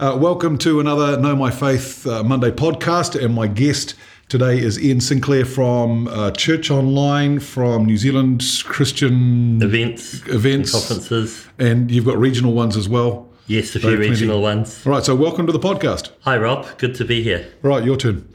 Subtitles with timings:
[0.00, 3.22] Uh, welcome to another Know My Faith uh, Monday podcast.
[3.22, 3.94] And my guest
[4.28, 11.46] today is Ian Sinclair from uh, Church Online, from New Zealand Christian events, events, conferences.
[11.60, 13.28] And you've got regional ones as well.
[13.46, 14.84] Yes, a few regional ones.
[14.84, 16.10] All right, so welcome to the podcast.
[16.22, 16.66] Hi, Rob.
[16.78, 17.46] Good to be here.
[17.62, 18.28] All right, your turn.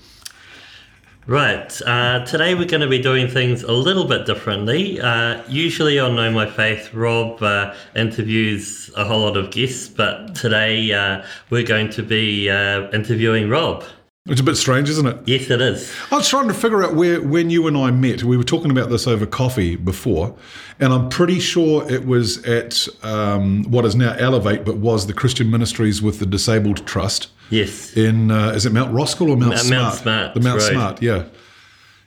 [1.29, 1.79] Right.
[1.85, 4.99] Uh, today we're going to be doing things a little bit differently.
[4.99, 10.33] Uh, usually on Know My Faith, Rob uh, interviews a whole lot of guests, but
[10.33, 13.83] today uh, we're going to be uh, interviewing Rob.
[14.25, 15.17] It's a bit strange, isn't it?
[15.25, 15.93] Yes, it is.
[16.11, 18.23] I was trying to figure out where when you and I met.
[18.23, 20.35] We were talking about this over coffee before,
[20.79, 25.13] and I'm pretty sure it was at um, what is now Elevate, but was the
[25.13, 27.27] Christian Ministries with the Disabled Trust.
[27.49, 27.95] Yes.
[27.97, 29.93] In uh, is it Mount Roskill or Mount, Mount Smart?
[29.95, 30.71] Smart The Mount Road.
[30.71, 31.23] Smart, yeah,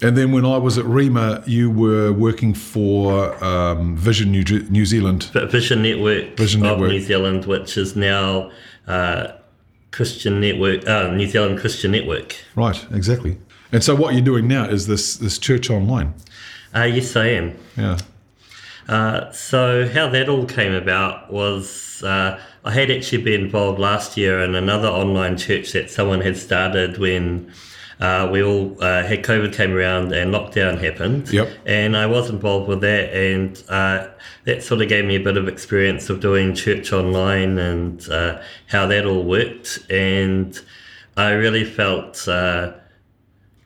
[0.00, 4.86] And then when I was at Rhema, you were working for um, Vision New, New
[4.86, 5.24] Zealand.
[5.34, 6.90] Vision Network Vision of Network.
[6.90, 8.52] New Zealand, which is now
[8.86, 9.32] uh,
[9.90, 12.36] Christian Network, uh, New Zealand Christian Network.
[12.54, 13.38] Right, exactly.
[13.72, 16.14] And so what you're doing now is this this church online.
[16.74, 17.56] Uh, yes, I am.
[17.76, 17.98] Yeah.
[18.88, 24.16] Uh, so how that all came about was uh, I had actually been involved last
[24.16, 27.52] year in another online church that someone had started when
[28.00, 31.30] uh, we all uh, had COVID came around and lockdown happened.
[31.30, 31.50] Yep.
[31.66, 34.08] And I was involved with that, and uh,
[34.44, 38.40] that sort of gave me a bit of experience of doing church online and uh,
[38.68, 39.80] how that all worked.
[39.90, 40.58] And
[41.16, 42.26] I really felt.
[42.26, 42.72] Uh,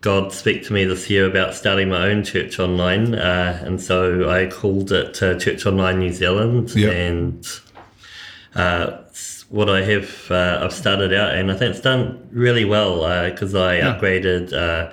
[0.03, 4.29] God speak to me this year about starting my own church online, uh, and so
[4.29, 6.75] I called it uh, Church Online New Zealand.
[6.75, 6.93] Yep.
[6.93, 7.47] And
[8.57, 8.99] uh,
[9.49, 12.97] what I have, uh, I've started out, and I think it's done really well
[13.31, 13.95] because I Yeah.
[13.97, 14.93] upgraded uh,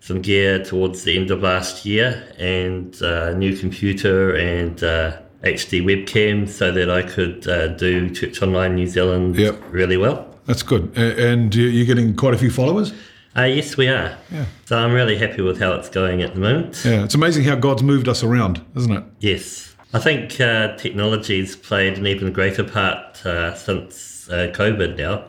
[0.00, 5.18] some gear towards the end of last year, and uh, a new computer and uh,
[5.42, 9.60] HD webcam, so that I could uh, do Church Online New Zealand Yep.
[9.70, 10.26] really well.
[10.46, 10.96] That's good.
[10.96, 12.94] And you're getting quite a few followers?
[13.36, 14.16] Uh, yes, we are.
[14.30, 14.46] Yeah.
[14.64, 16.82] So I'm really happy with how it's going at the moment.
[16.84, 17.04] Yeah.
[17.04, 19.04] It's amazing how God's moved us around, isn't it?
[19.20, 19.74] Yes.
[19.92, 25.24] I think uh, technology's played an even greater part uh, since uh, COVID now.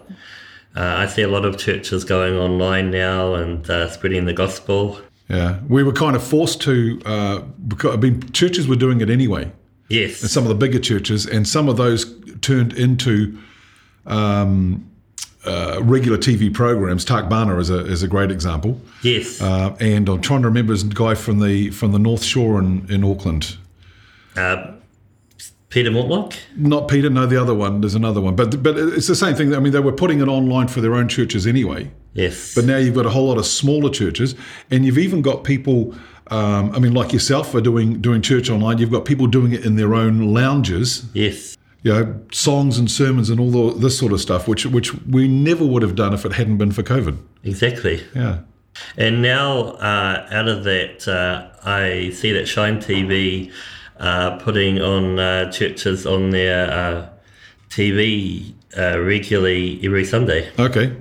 [0.75, 5.01] Uh, I see a lot of churches going online now and uh, spreading the gospel.
[5.27, 5.59] Yeah.
[5.67, 9.51] We were kind of forced to, uh, because I mean, churches were doing it anyway.
[9.89, 10.21] Yes.
[10.21, 13.37] And some of the bigger churches, and some of those turned into
[14.05, 14.89] um,
[15.45, 17.05] uh, regular TV programs.
[17.05, 19.41] Tak Bana is a is a great example, yes.
[19.41, 22.85] uh, and I'm trying to remember his guy from the from the North Shore in,
[22.91, 23.57] in Auckland.
[24.35, 24.73] Uh,
[25.69, 26.33] Peter Mortlock?
[26.55, 27.81] Not Peter, no, the other one.
[27.81, 29.53] There's another one, but but it's the same thing.
[29.53, 31.91] I mean, they were putting it online for their own churches anyway.
[32.13, 32.55] Yes.
[32.55, 34.33] But now you've got a whole lot of smaller churches,
[34.71, 35.93] and you've even got people.
[36.29, 38.77] Um, I mean, like yourself are doing doing church online.
[38.77, 41.05] You've got people doing it in their own lounges.
[41.13, 41.56] yes.
[41.83, 45.27] You know, songs and sermons and all the, this sort of stuff, which which we
[45.27, 47.17] never would have done if it hadn't been for COVID.
[47.43, 48.03] Exactly.
[48.15, 48.39] Yeah,
[48.97, 53.51] And now, uh, out of that, uh, I see that Shine TV
[53.99, 57.09] uh, putting on uh, churches on their uh,
[57.69, 60.49] TV uh, regularly every Sunday.
[60.59, 60.93] okay,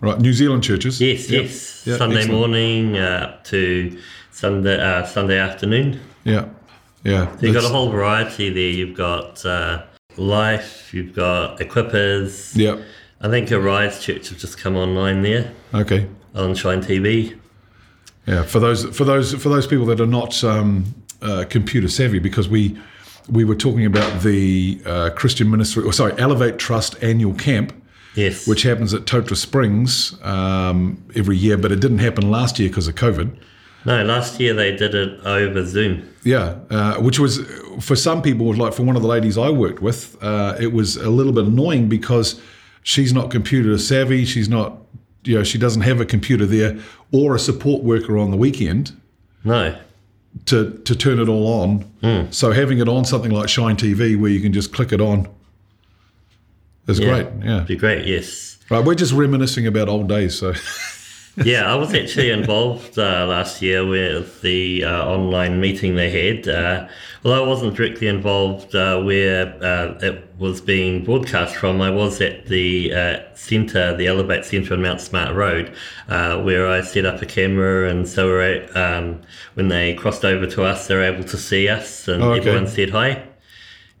[0.00, 0.18] right.
[0.20, 1.00] New Zealand churches.
[1.00, 1.42] Yes, Yep.
[1.42, 1.86] yes.
[1.86, 2.38] Yeah, Sunday excellent.
[2.38, 3.98] morning uh, up to
[4.30, 6.00] Sunday uh, Sunday afternoon.
[6.24, 6.46] Yeah,
[7.04, 7.34] yeah.
[7.38, 8.70] So you've got a whole variety there.
[8.70, 9.82] You've got uh,
[10.18, 12.54] Life, you've got Equippers.
[12.56, 12.82] Yeah.
[13.20, 16.06] I think Arise Church have just come online there Okay.
[16.34, 17.36] on Shine TV.
[18.26, 18.42] Yeah.
[18.42, 22.48] For those for those for those people that are not um, uh, computer savvy, because
[22.48, 22.78] we
[23.28, 27.72] we were talking about the uh, Christian Ministry, or sorry, Elevate Trust annual camp.
[28.14, 28.48] Yes.
[28.48, 32.88] Which happens at Totara Springs um, every year, but it didn't happen last year because
[32.88, 33.36] of COVID.
[33.84, 36.02] No, last year they did it over Zoom.
[36.24, 37.40] Yeah, uh, which was
[37.80, 40.96] for some people, like for one of the ladies I worked with, uh, it was
[40.96, 42.40] a little bit annoying because
[42.82, 44.24] she's not computer savvy.
[44.24, 44.78] She's not,
[45.24, 46.76] you know, she doesn't have a computer there
[47.12, 48.92] or a support worker on the weekend
[49.44, 49.74] No.
[50.46, 52.28] to to turn it all on.
[52.32, 55.28] So having it on something like Shine TV where you can just click it on
[56.88, 57.06] is Yeah.
[57.22, 57.26] great.
[57.44, 58.58] Yeah, Be great, yes.
[58.70, 58.84] right.
[58.84, 60.34] We're just reminiscing about old days.
[60.36, 60.52] So
[61.44, 66.48] yeah, I was actually involved uh, last year with the uh, online meeting they had.
[66.48, 66.88] Uh,
[67.24, 72.20] although I wasn't directly involved uh, where uh, it was being broadcast from, I was
[72.20, 75.74] at the uh, centre, the Elevate Centre on Mount Smart Road,
[76.08, 79.20] uh, where I set up a camera, and so we're, um,
[79.54, 82.40] when they crossed over to us, they were able to see us, and Oh, okay.
[82.48, 83.24] everyone said hi.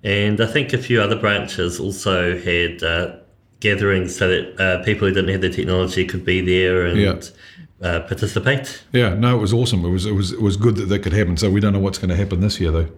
[0.04, 3.16] And I think a few other branches also had uh,
[3.60, 7.20] gatherings so that uh, people who didn't have the technology could be there and Yeah.
[7.82, 8.82] uh, participate.
[8.92, 9.84] Yeah, no, it was awesome.
[9.84, 11.36] It was it was it was good that that could happen.
[11.36, 12.88] So we don't know what's going to happen this year though.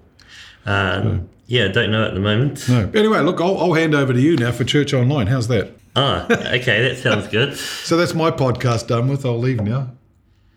[0.66, 2.68] Uh, yeah, don't know at the moment.
[2.68, 2.90] No.
[2.94, 5.26] Anyway, look, I'll, I'll hand over to you now for Church Online.
[5.26, 5.72] How's that?
[5.96, 6.24] Ah,
[6.54, 7.56] okay, that sounds good.
[7.56, 9.24] So that's my podcast done with.
[9.26, 9.90] I'll leave now.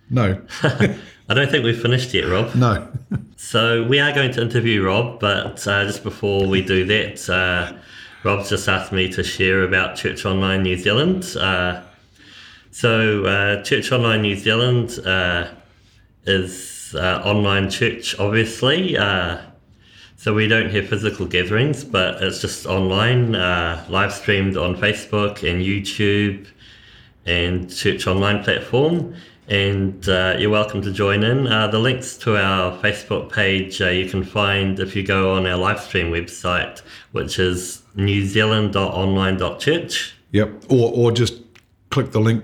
[0.10, 2.54] No, I don't think we've finished yet, Rob.
[2.56, 2.88] no.
[3.36, 7.74] So we are going to interview Rob, but uh, just before we do that, uh,
[8.24, 11.36] Rob's just asked me to share about Church Online New Zealand.
[11.38, 11.82] Uh,
[12.72, 15.50] so uh, Church Online New Zealand uh,
[16.26, 18.98] is uh, online church, obviously.
[18.98, 19.40] Uh,
[20.16, 25.44] so we don't have physical gatherings, but it's just online, uh, live streamed on Facebook
[25.48, 26.48] and YouTube
[27.26, 29.16] and Church Online platform.
[29.50, 31.44] And you're welcome to join in.
[31.44, 35.82] The links to our Facebook page you can find if you go on our live
[35.82, 36.82] stream website,
[37.14, 40.16] which is newzealand.online.church.
[40.32, 40.64] Yep.
[40.70, 41.36] Or or just
[41.90, 42.44] click the link.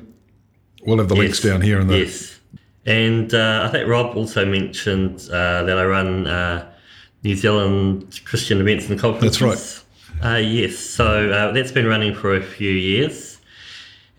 [0.85, 1.97] We'll have the links down here in the.
[1.97, 2.39] Yes.
[2.85, 6.71] And uh, I think Rob also mentioned uh, that I run uh,
[7.23, 9.39] New Zealand Christian events and conferences.
[9.39, 9.83] That's
[10.21, 10.33] right.
[10.33, 10.77] Uh, yes.
[10.77, 13.28] So uh, that's been running for a few years.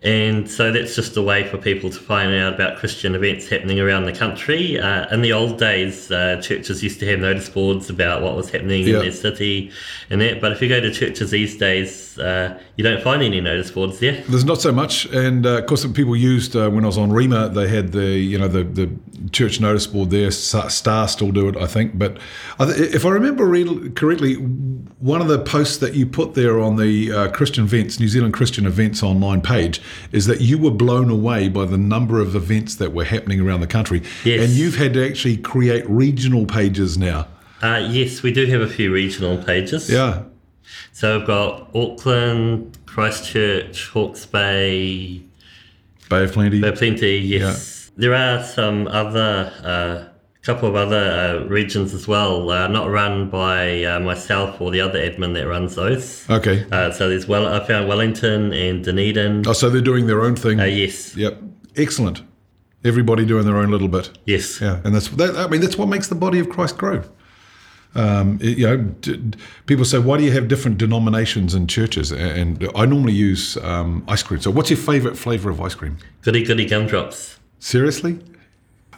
[0.03, 3.79] And so that's just a way for people to find out about Christian events happening
[3.79, 4.79] around the country.
[4.79, 8.49] Uh, in the old days, uh, churches used to have notice boards about what was
[8.49, 8.95] happening Yeah.
[8.95, 9.69] in their city
[10.09, 10.41] and that.
[10.41, 13.99] But if you go to churches these days, uh, you don't find any notice boards
[13.99, 14.23] there.
[14.27, 17.11] There's not so much, and uh, of course, people used uh, when I was on
[17.11, 18.89] Rhema, they had the you know the the
[19.31, 20.31] church notice board there.
[20.31, 21.97] Star still do it, I think.
[21.97, 22.17] But
[22.59, 27.11] if I remember read correctly, one of the posts that you put there on the
[27.11, 29.81] uh, Christian events, New Zealand Christian events online page,
[30.11, 33.61] is that you were blown away by the number of events that were happening around
[33.61, 34.43] the country, Yes.
[34.43, 37.27] and you've had to actually create regional pages now.
[37.61, 39.89] Uh, yes, we do have a few regional pages.
[39.89, 40.23] Yeah,
[40.93, 45.21] So we've got Auckland, Christchurch, Hawke's Bay,
[46.09, 46.59] Bay of Plenty.
[46.59, 47.80] Bay of Plenty, yes.
[48.01, 50.07] There are some other, uh,
[50.41, 50.97] couple of other
[51.43, 55.47] uh, regions as well, uh, not run by uh, myself or the other admin that
[55.47, 56.27] runs those.
[56.27, 56.65] Okay.
[56.71, 59.43] Uh, so there's well, I found Wellington and Dunedin.
[59.47, 60.59] Oh, so they're doing their own thing.
[60.59, 61.41] Uh, yes, Yep.
[61.77, 62.23] Excellent.
[62.83, 64.17] Everybody doing their own little bit.
[64.25, 67.03] yes, Yeah, and that's that, I mean that's what makes the body of Christ grow.
[67.93, 69.19] Um, it- you know, d-
[69.67, 74.03] people say, "Why do you have different denominations in churches?" And I normally use um,
[74.07, 74.39] ice cream.
[74.41, 75.97] So, what's your favorite flavor of ice cream?
[76.23, 77.37] goody goody gumdrops.
[77.61, 78.19] Seriously?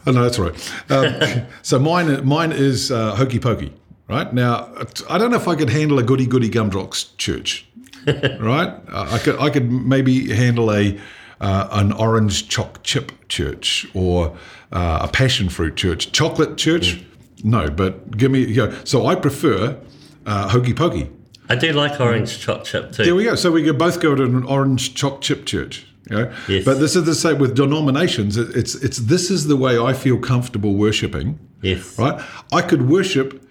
[0.07, 0.71] Oh no, that's all right.
[0.89, 3.73] Um, so mine, mine is uh, hokey pokey.
[4.07, 4.73] Right now,
[5.09, 7.67] I don't know if I could handle a goody goody gumdrops church.
[8.39, 8.73] right?
[8.89, 10.99] Uh, I could, I could maybe handle a
[11.41, 14.35] uh, an orange choc chip church or
[14.71, 16.11] uh, a passion fruit church.
[16.11, 17.03] Chocolate church,
[17.43, 17.69] no.
[17.69, 19.77] But give me, you know, so I prefer
[20.25, 21.09] uh, hokey pokey.
[21.49, 23.03] I do like orange choc chip too.
[23.03, 23.35] There we go.
[23.35, 25.85] So we could both go to an orange choc chip church.
[26.09, 26.31] You know?
[26.47, 26.65] Yes.
[26.65, 28.37] But this is the same with denominations.
[28.37, 31.39] It- It's it's this is the way I feel comfortable worshiping.
[31.61, 32.21] yes, Right?
[32.51, 33.41] I could worship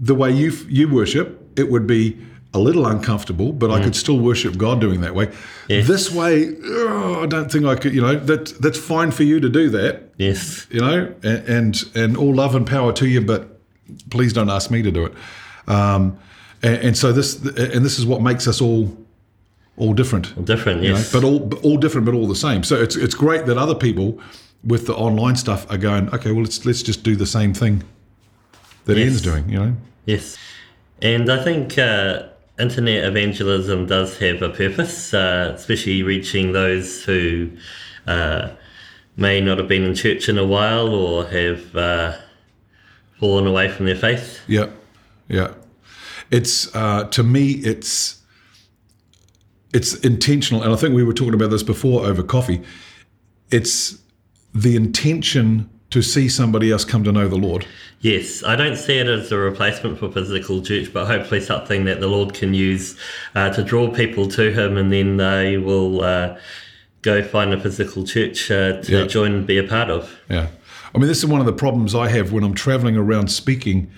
[0.00, 1.26] the way you you worship.
[1.56, 2.16] It would be
[2.54, 5.26] a little uncomfortable, but I could still worship God doing that way.
[5.26, 5.34] Mm.
[5.68, 5.86] Yes.
[5.86, 7.92] This way, oh, I don't think I could.
[7.94, 9.94] You know, that that's fine for you to do that.
[10.18, 13.42] yes, You know, and and, and all love and power to you, but
[14.10, 15.12] please don't ask me to do it.
[15.66, 16.16] Um,
[16.62, 18.86] and, and so this and this is what makes us all
[19.76, 20.44] all different.
[20.44, 20.82] different.
[20.82, 22.62] you know, Yes, but all all different, but all the same.
[22.62, 24.20] So it's it's great that other people
[24.64, 26.08] with the online stuff are going.
[26.14, 27.82] Okay, well let's let's just do the same thing
[28.86, 29.06] that Yes.
[29.06, 29.48] Ian's doing.
[29.48, 29.76] You know.
[30.06, 30.36] Yes,
[31.02, 37.50] and I think uh, internet evangelism does have a purpose, uh, especially reaching those who
[38.06, 38.50] uh,
[39.16, 42.16] may not have been in church in a while or have uh,
[43.18, 44.40] fallen away from their faith.
[44.46, 44.70] Yeah,
[45.28, 45.54] yeah.
[46.30, 48.22] It's uh, to me, it's
[49.72, 52.62] it's intentional, and I think we were talking about this before over coffee.
[53.50, 53.98] It's
[54.54, 57.64] the intention to see somebody else come to know the Lord.
[58.00, 62.00] Yes, I don't see it as a replacement for physical church, but hopefully something that
[62.00, 62.98] the Lord can use
[63.34, 66.36] uh, to draw people to Him, and then they will uh,
[67.02, 69.06] go find a physical church uh, to Yeah.
[69.06, 70.12] join and be a part of.
[70.28, 70.48] Yeah.
[70.94, 73.90] I mean, this is one of the problems I have when I'm traveling around speaking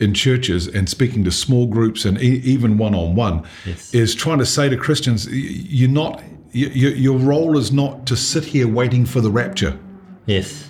[0.00, 3.44] in churches and speaking to small groups and e- even one on one
[3.92, 6.18] is trying to say to Christians, you're not,
[6.54, 9.78] y- y- your role is not to sit here waiting for the rapture.
[10.26, 10.68] Yes,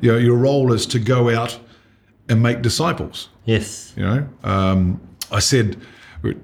[0.00, 1.58] You know, your role is to go out
[2.28, 3.28] and make disciples.
[3.44, 5.76] yes, You know, um, I said,
[6.24, 6.34] I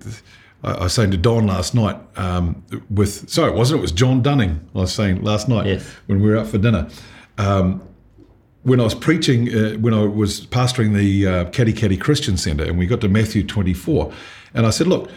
[0.64, 4.22] I was saying to Don last night um, with, sorry, it wasn't, it was John
[4.22, 4.60] Dunning.
[4.74, 5.84] I was saying last night Yes.
[6.06, 6.88] when we were out for dinner.
[7.38, 7.82] Um,
[8.62, 12.78] when I was preaching, uh, when I was pastoring the uh, Katikati Christian Centre, and
[12.78, 14.12] we got to Matthew 24,
[14.54, 15.10] and I said, look,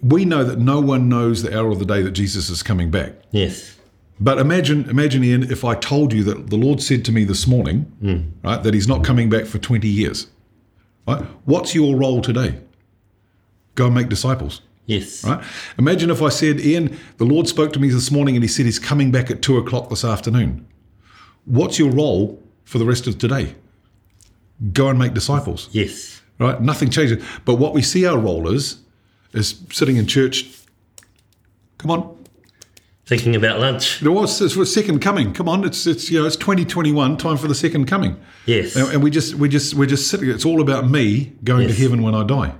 [0.00, 2.90] we know that no one knows the hour of the day that Jesus is coming
[2.90, 3.12] back.
[3.30, 3.76] yes,
[4.20, 7.46] But imagine, imagine, Ian, if I told you that the Lord said to me this
[7.46, 7.90] morning,
[8.44, 10.28] right, that He's not coming back for 20 years.
[11.08, 11.22] Right?
[11.44, 12.60] What's your role today?
[13.74, 14.60] Go and make disciples.
[14.86, 15.24] Yes.
[15.24, 15.42] Right?
[15.78, 18.66] Imagine if I said, Ian, the Lord spoke to me this morning and He said
[18.66, 20.66] He's coming back at two o'clock this afternoon.
[21.46, 22.40] What's your role
[22.74, 23.54] for the rest of today?
[24.72, 25.68] Go and make disciples.
[25.70, 26.20] Yes.
[26.40, 26.60] Right?
[26.60, 27.24] Nothing changes.
[27.44, 28.78] But what we see our role is,
[29.32, 30.50] is sitting in church.
[31.78, 32.16] Come on,
[33.06, 34.00] Thinking about lunch.
[34.00, 35.32] There was it's for second coming.
[35.34, 38.18] Come on, it's it's you know it's 2021, time for the second coming.
[38.46, 38.74] Yes.
[38.74, 40.28] And, and we just we just we're just sitting.
[40.30, 41.76] It's all about me going Yes.
[41.76, 42.54] to heaven when I die.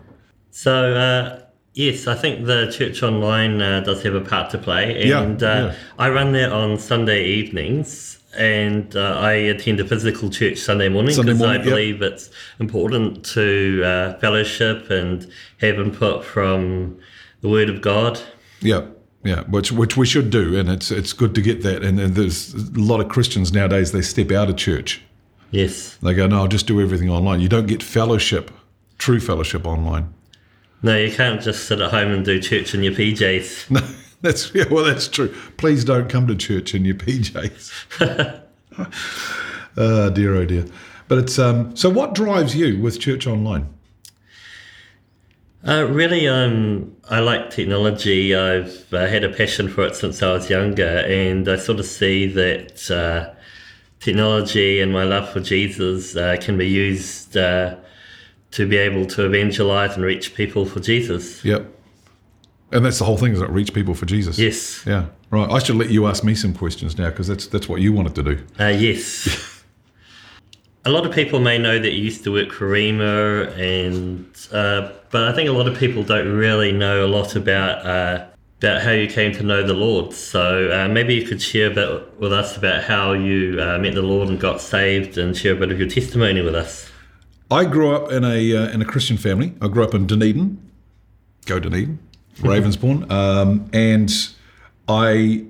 [0.53, 1.41] So, uh,
[1.73, 5.09] yes, I think the church online uh, does have a part to play.
[5.09, 5.75] Yeah, And uh, yeah.
[5.99, 8.14] I run that on Sunday evenings.
[8.37, 11.65] And uh, I attend a physical church Sunday morning because I morning, yep.
[11.65, 16.99] believe it's important to uh, fellowship and have input from
[17.41, 18.21] the Word of God.
[18.61, 18.87] Yeah,
[19.23, 21.83] yeah, which which we should do, and it's it's good to get that.
[21.83, 25.03] And, and there's a lot of Christians nowadays they step out of church.
[25.55, 25.97] Yes.
[26.03, 27.41] They go, no, I'll just do everything online.
[27.41, 28.51] You don't get fellowship,
[28.99, 30.13] true fellowship online.
[30.83, 33.71] No, you can't just sit at home and do church in your PJs.
[33.71, 33.81] No,
[34.25, 35.29] that's yeah, well, that's true.
[35.57, 38.41] Please don't come to church in your PJs.
[39.77, 40.65] oh dear, oh dear.
[41.07, 41.77] But it's um.
[41.77, 43.69] So, what drives you with church online?
[45.67, 48.35] Uh, really, um, I like technology.
[48.35, 51.87] I've uh, had a passion for it since I was younger, and I sort of
[51.87, 53.35] see that uh,
[54.01, 57.77] technology and my love for Jesus uh, can be used uh,
[58.51, 61.45] to be able to evangelize and reach people for Jesus.
[61.45, 61.74] Yep.
[62.73, 63.51] And that's the whole thing, is it?
[63.51, 64.39] Reach people for Jesus.
[64.39, 64.85] Yes.
[64.87, 65.07] Yeah.
[65.31, 65.51] Right.
[65.51, 68.15] I should let you ask me some questions now because that's that's what you wanted
[68.17, 68.45] to do.
[68.59, 69.63] Uh, yes.
[70.85, 74.93] a lot of people may know that you used to work for Rhema, and uh,
[75.11, 78.27] but I think a lot of people don't really know a lot about uh,
[78.59, 80.13] about how you came to know the Lord.
[80.13, 83.95] So uh, maybe you could share a bit with us about how you uh, met
[83.95, 86.91] the Lord and got saved, and share a bit of your testimony with us.
[87.51, 89.55] I grew up in a uh, in a Christian family.
[89.61, 90.61] I grew up in Dunedin.
[91.47, 91.99] Go Dunedin,
[92.39, 94.13] Ravensbourne, um, and
[94.89, 95.47] I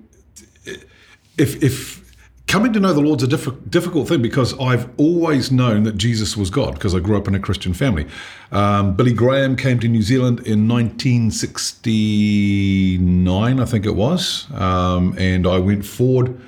[1.38, 2.04] if if
[2.46, 6.36] coming to know the Lord's a diff- difficult thing because I've always known that Jesus
[6.36, 8.06] was God because I grew up in a Christian family.
[8.52, 15.44] Um, Billy Graham came to New Zealand in 1969, I think it was, um, and
[15.46, 16.40] I went forward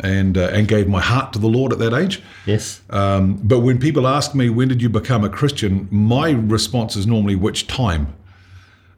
[0.00, 2.22] and uh, and gave my heart to the Lord at that age.
[2.46, 2.80] Yes.
[2.90, 5.88] Um, but when people ask me, when did you become a Christian?
[5.90, 8.14] My response is normally, which time?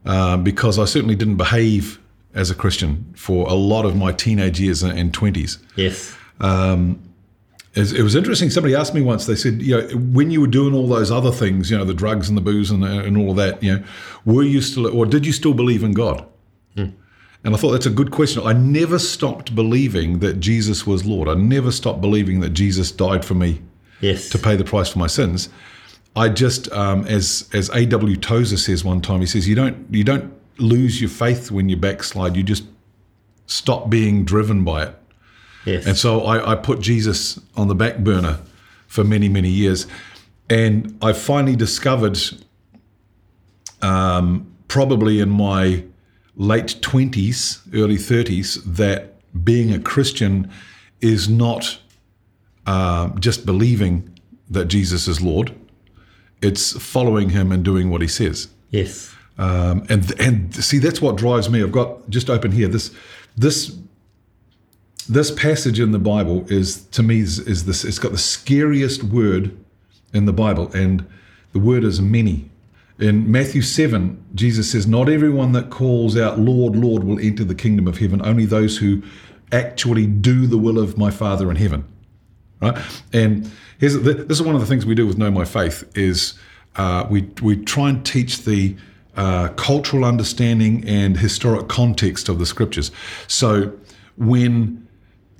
[0.04, 1.98] Uh, because I certainly didn't behave
[2.34, 5.58] as a Christian for a lot of my teenage years and- 20s.
[5.76, 6.14] Yes.
[6.40, 6.98] Um,
[7.74, 8.48] it's- It was interesting.
[8.50, 11.30] Somebody asked me once, they said, you know, when you were doing all those other
[11.30, 13.74] things, you know, the drugs and the booze and, uh, and all of that, you
[13.74, 13.82] know,
[14.24, 16.24] were you still, or did you still believe in God?
[16.76, 16.86] Hmm.
[17.44, 18.42] And I thought that's a good question.
[18.44, 21.28] I never stopped believing that Jesus was Lord.
[21.28, 23.60] I never stopped believing that Jesus died for me
[24.00, 24.28] Yes.
[24.30, 25.48] to pay the price for my sins.
[26.16, 27.86] I just, um, as as A.
[27.86, 28.16] W.
[28.16, 31.76] Tozer says one time, he says you don't you don't lose your faith when you
[31.76, 32.36] backslide.
[32.36, 32.64] You just
[33.46, 34.94] stop being driven by it.
[35.64, 35.86] yes.
[35.86, 38.40] And so I, I put Jesus on the back burner
[38.86, 39.86] for many many years,
[40.48, 42.18] and I finally discovered,
[43.82, 45.84] um, probably in my
[46.34, 49.14] late twenties, early thirties, that
[49.44, 50.50] being a Christian
[51.00, 51.78] is not
[52.66, 54.18] uh, just believing
[54.50, 55.54] that Jesus is Lord.
[56.42, 58.48] It's following Him and doing what He says.
[58.70, 59.14] yes.
[59.38, 61.62] Um, and and see that's what drives me.
[61.62, 62.90] I've got just open here this
[63.38, 63.74] this
[65.08, 67.84] this passage in the Bible is to me is, is this.
[67.84, 69.56] It's got the scariest word
[70.12, 71.06] in the Bible, and
[71.52, 72.50] the word is many.
[72.98, 77.54] In Matthew seven, Jesus says, "Not everyone that calls out Lord, Lord will enter the
[77.54, 78.20] kingdom of heaven.
[78.22, 79.02] Only those who
[79.52, 81.84] actually do the will of my Father in heaven."
[82.60, 82.76] right?
[83.14, 83.50] And
[83.80, 86.34] here's this is one of the things we do with Know My Faith is
[86.76, 88.76] uh, we we try and teach the
[89.16, 92.92] uh, cultural understanding and historic context of the scriptures.
[93.26, 93.72] So
[94.16, 94.86] when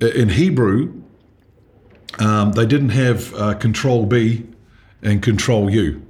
[0.01, 1.01] in Hebrew
[2.19, 4.45] um, they didn't have uh, Control B
[5.01, 6.01] and Control U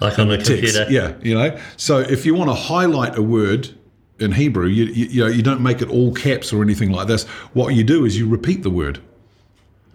[0.00, 0.50] Like on the text.
[0.50, 0.86] computer.
[0.90, 1.58] Yeah, you know.
[1.76, 3.74] So if you want to highlight a word
[4.20, 7.08] in Hebrew, you, you you know you don't make it all caps or anything like
[7.08, 7.24] this.
[7.54, 9.00] What you do is you repeat the word.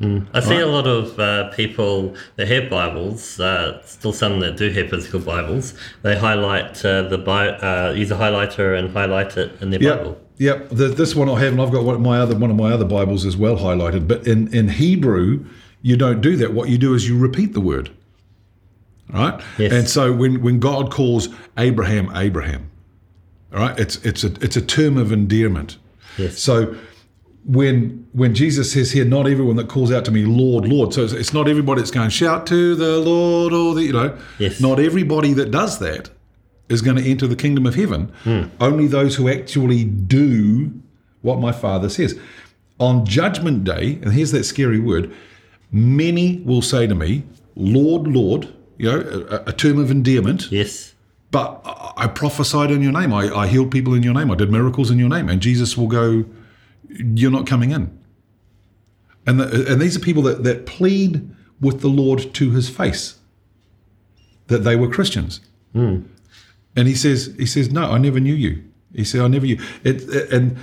[0.01, 4.69] I see a lot of uh, people that have Bibles, uh, still some that do
[4.69, 5.75] have physical Bibles.
[6.01, 10.19] They highlight uh, the Bi- uh, use a highlighter and highlight it in their Bible.
[10.37, 10.69] Yep.
[10.69, 10.69] Yep.
[10.77, 12.71] The, this one I have, and I've got one of my other one of my
[12.73, 14.07] other Bibles as well highlighted.
[14.07, 15.45] But in in Hebrew,
[15.81, 16.53] you don't do that.
[16.53, 17.89] What you do is you repeat the word.
[19.09, 19.71] Right, Yes.
[19.71, 22.71] And so when when God calls Abraham Abraham,
[23.53, 25.77] all right, it's it's a it's a term of endearment.
[26.17, 26.39] Yes.
[26.39, 26.75] So
[27.45, 30.93] when when Jesus says here, not everyone that calls out to me, Lord, Lord.
[30.93, 34.17] So it's, it's not everybody that's going shout to the Lord or the you know.
[34.39, 34.61] Yes.
[34.61, 36.09] Not everybody that does that
[36.69, 38.11] is going to enter the kingdom of heaven.
[38.23, 38.43] Hmm.
[38.59, 40.71] Only those who actually do
[41.21, 42.19] what my Father says.
[42.79, 45.13] On Judgment Day, and here's that scary word,
[45.71, 47.23] many will say to me,
[47.55, 48.53] Lord, Lord.
[48.77, 50.51] You know, a, a term of endearment.
[50.51, 50.93] Yes.
[51.29, 53.13] But I I prophesied in your name.
[53.13, 54.31] I, I healed people in your name.
[54.31, 55.29] I did miracles in your name.
[55.29, 56.25] And Jesus will go,
[57.15, 57.97] You're not coming in.
[59.25, 61.29] And, the, and these are people that, that plead
[61.61, 63.19] with the Lord to his face
[64.47, 65.39] that they were Christians.
[65.73, 66.01] Hmm.
[66.75, 68.63] And he says, he says, No, I never knew you.
[68.93, 69.59] He said, I never knew.
[69.83, 70.57] It, it- and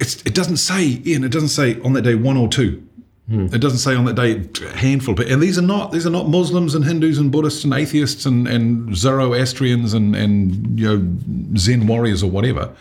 [0.00, 2.86] it's, it doesn't say, Ian, it doesn't say on that day one or two.
[3.28, 3.46] Hmm.
[3.46, 5.32] It doesn't say on that day a handful people.
[5.32, 8.48] And these are not these are not Muslims and Hindus and Buddhists and atheists and,
[8.48, 12.74] and Zoroastrians and, and you know Zen warriors or whatever.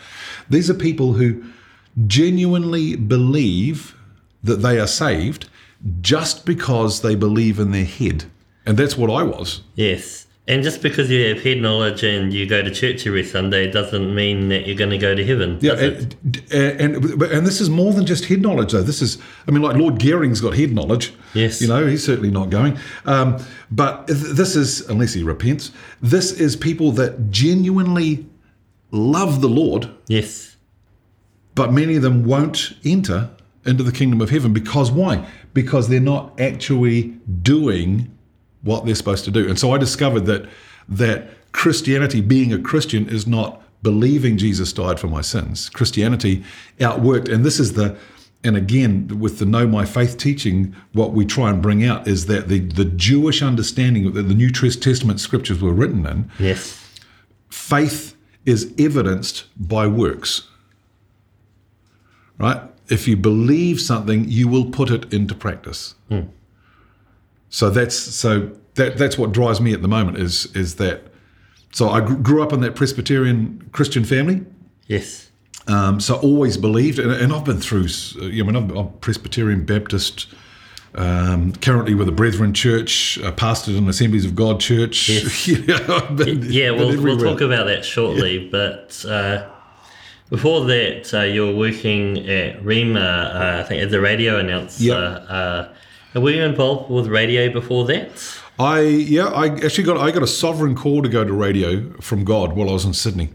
[0.49, 1.43] These are people who
[2.07, 3.95] genuinely believe
[4.43, 5.49] that they are saved
[6.01, 8.25] just because they believe in their head.
[8.65, 9.61] And that's what I was.
[9.75, 10.27] Yes.
[10.47, 14.13] And just because you have head knowledge and you go to church every Sunday doesn't
[14.13, 15.59] mean that you're going to go to heaven.
[15.61, 16.15] Yeah, it?
[16.51, 18.81] and, and and this is more than just head knowledge, though.
[18.81, 21.13] This is, I mean, like Lloyd Geering's got head knowledge.
[21.33, 21.61] Yes.
[21.61, 22.77] you know, he's certainly not going.
[23.05, 23.37] Um,
[23.69, 25.71] but this is, unless he repents,
[26.01, 28.25] this is people that genuinely
[28.91, 30.57] love the Lord, Yes.
[31.61, 33.29] But many of them won't enter
[33.65, 35.27] into the kingdom of heaven because why?
[35.53, 37.03] Because they're not actually
[37.43, 38.09] doing
[38.63, 39.47] what they're supposed to do.
[39.47, 40.49] And so I discovered that
[40.89, 45.69] that Christianity, being a Christian, is not believing Jesus died for my sins.
[45.69, 46.43] Christianity
[46.79, 47.95] outworked, and this is the
[48.43, 52.25] and again with the know my faith teaching, what we try and bring out is
[52.25, 56.59] that the the Jewish understanding that the New Testament scriptures were written in, Yes.
[57.49, 58.15] faith
[58.47, 60.47] is evidenced by works.
[62.41, 62.61] Right?
[62.89, 65.95] If you believe something, you will put it into practice.
[67.49, 71.03] So that's so that that's what drives me at the moment is is that.
[71.73, 74.43] So I grew up in that Presbyterian Christian family.
[74.87, 75.29] Yes.
[75.67, 77.85] Um, so always believed, and, and I've been through.
[78.21, 80.27] uh, You know, I'm, I'm Presbyterian Baptist.
[80.93, 85.07] Um, currently with the Brethren Church, uh, pastored in Assemblies of God Church.
[85.07, 85.47] Yes.
[85.47, 88.49] You know, been- Yeah, we'll, we'll talk about that shortly.
[88.49, 89.47] But uh,
[90.31, 94.83] before that, uh, you were working at Rhema, uh, I think, as a radio announcer.
[94.85, 95.25] Yep.
[95.29, 95.67] Uh,
[96.19, 98.09] were you involved with radio before that?
[98.57, 102.23] I yeah, I actually got I got a sovereign call to go to radio from
[102.23, 103.29] God while I was in Sydney,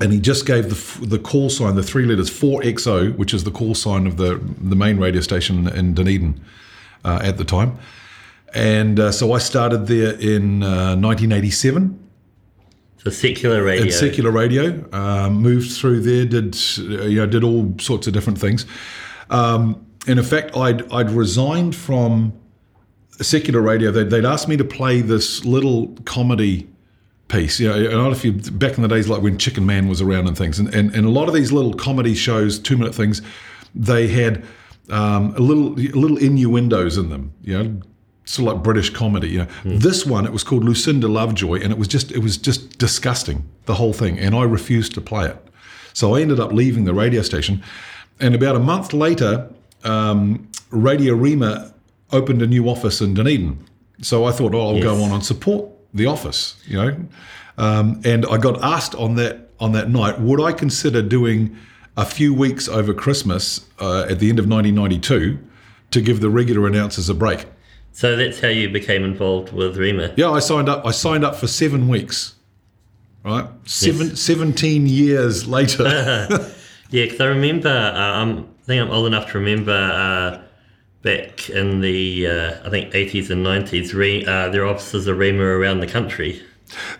[0.00, 3.44] and He just gave the the call sign, the three letters four XO, which is
[3.44, 6.40] the call sign of the the main radio station in Dunedin
[7.04, 7.78] uh, at the time,
[8.54, 12.01] and uh, so I started there in uh, 1987
[13.04, 13.86] So secular radio.
[13.86, 14.84] in secular radio.
[14.92, 18.64] Um, moved through there, did uh, you know, did all sorts of different things.
[19.28, 22.32] Um, and in fact, I'd I'd resigned from
[23.20, 23.90] secular radio.
[23.90, 26.68] They'd, they'd asked me to play this little comedy
[27.26, 27.58] piece.
[27.58, 29.88] You know, I don't know if you back in the days like when Chicken Man
[29.88, 32.76] was around and things, and and, and a lot of these little comedy shows, two
[32.76, 33.20] minute things,
[33.74, 34.44] they had
[34.90, 37.32] um, a little little innuendos in them.
[37.42, 37.82] You know.
[38.24, 39.48] Sort of like British comedy, you know.
[39.64, 43.44] This one, it was called Lucinda Lovejoy, and it was just it was just disgusting,
[43.66, 45.36] the whole thing, and I refused to play it.
[45.92, 47.62] So I ended up leaving the radio station,
[48.20, 49.50] and about a month later,
[49.84, 51.72] um, Radio Rhema
[52.12, 53.58] opened a new office in Dunedin.
[54.02, 56.96] So I thought, oh, I'll go on and support the office, you know.
[57.58, 61.56] Um, and I got asked on that on that night, would I consider doing
[61.96, 65.38] a few weeks over Christmas uh, at the end of 1992
[65.92, 67.46] to give the regular announcers a break?
[67.92, 70.12] So that's how you became involved with Rhema.
[70.16, 70.84] Yeah, I signed up.
[70.86, 72.34] I signed up for seven weeks.
[73.24, 76.28] Right, seven, 17 years later.
[76.90, 80.42] Yeah, because I remember, uh, I'm, I think I'm old enough to remember uh,
[81.00, 85.16] back in the, uh, I think, 80s and 90s, re, uh, there were offices of
[85.16, 86.42] Rhema around the country.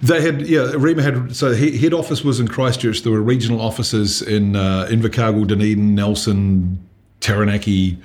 [0.01, 3.03] They had, yeah, Rhema had, so he- head office was in Christchurch.
[3.03, 6.83] There were regional offices in uh, Invercargill, Dunedin, Nelson,
[7.21, 7.99] Taranaki,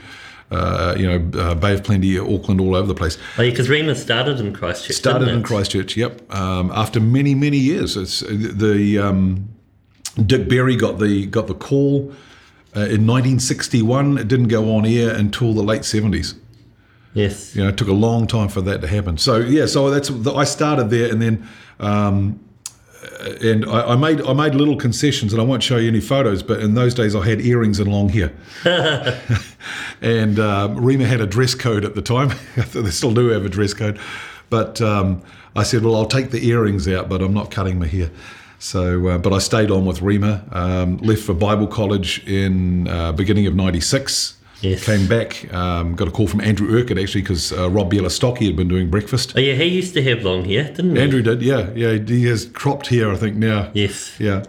[0.51, 3.17] uh, you know, uh, Bay of Plenty, Auckland, all over the place.
[3.37, 4.95] Oh, yeah, because Rhema started in Christchurch.
[4.95, 5.43] Started in?
[5.43, 6.33] Christchurch, yep.
[6.33, 9.49] Um, after many, many years, it's the um,
[10.25, 12.13] Dick Berry got the got the call
[12.75, 14.17] uh, in 1961.
[14.17, 16.35] It didn't go on air until the late 70s.
[17.13, 17.55] Yes.
[17.55, 19.17] You know, it took a long time for that to happen.
[19.17, 21.47] So yeah, so that's I started there, and then
[21.79, 22.39] um,
[23.41, 26.43] and I, I made I made little concessions, and I won't show you any photos.
[26.43, 28.33] But in those days, I had earrings and long hair,
[30.01, 32.31] and um, Rhema had a dress code at the time.
[32.73, 33.99] they still do have a dress code,
[34.49, 35.21] but um,
[35.55, 38.11] I said, well, I'll take the earrings out, but I'm not cutting my hair.
[38.59, 40.53] So, uh, but I stayed on with Rhema.
[40.55, 44.36] Um, left for Bible college in uh, beginning of '96.
[44.61, 44.83] Yes.
[44.83, 45.53] Came back.
[45.53, 48.89] Um, got a call from Andrew Urquhart actually because uh, Rob Bielostocki had been doing
[48.89, 49.33] breakfast.
[49.35, 51.01] Oh yeah, he used to have long hair, didn't he?
[51.01, 51.93] Andrew did, yeah, yeah.
[51.93, 53.69] He has cropped hair, I think now.
[53.73, 54.19] Yes.
[54.19, 54.43] Yeah.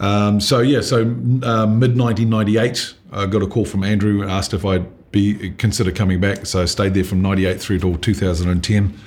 [0.00, 4.64] Um, so yeah, so uh, mid 1998, I got a call from Andrew, asked if
[4.64, 6.46] I'd be consider coming back.
[6.46, 8.98] So I stayed there from '98 through till 2010,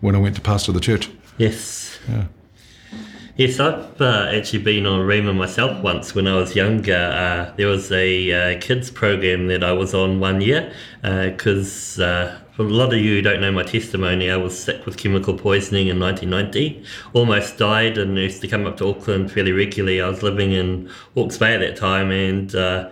[0.00, 1.10] when I went to pastor the church.
[1.36, 1.98] Yes.
[2.08, 2.24] Yeah.
[3.38, 6.92] Yes, I've uh, actually been on Rhema myself once when I was younger.
[6.92, 10.72] Uh, there was a uh, kids program that I was on one year
[11.02, 14.84] because uh, for a lot of you who don't know my testimony, I was sick
[14.84, 16.82] with chemical poisoning in 1990.
[17.12, 20.00] Almost died and used to come up to Auckland fairly regularly.
[20.00, 22.90] I was living in Hawke's Bay at that time, and uh,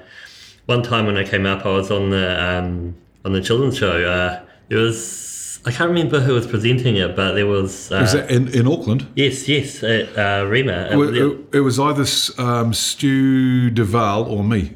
[0.66, 4.04] one time when I came up, I was on the um, on the children's show.
[4.09, 5.36] Uh, was
[5.66, 7.90] I can't remember who was presenting it, but there was.
[7.90, 9.07] Uh, Was that in, in Auckland?
[9.16, 10.46] Yes, yes, at uh.
[10.46, 12.05] Uh, Well, it, it was either
[12.38, 14.72] um, Stu Duval or me.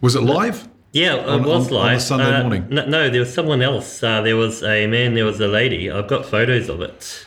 [0.00, 0.66] Was it live?
[0.92, 2.00] yeah, it on- was on- on a.
[2.00, 2.66] Sunday Uh, morning?
[2.68, 4.02] No, no, there was someone else.
[4.02, 5.88] Uh, there was a man, there was a lady.
[5.90, 7.24] I've got photos of it.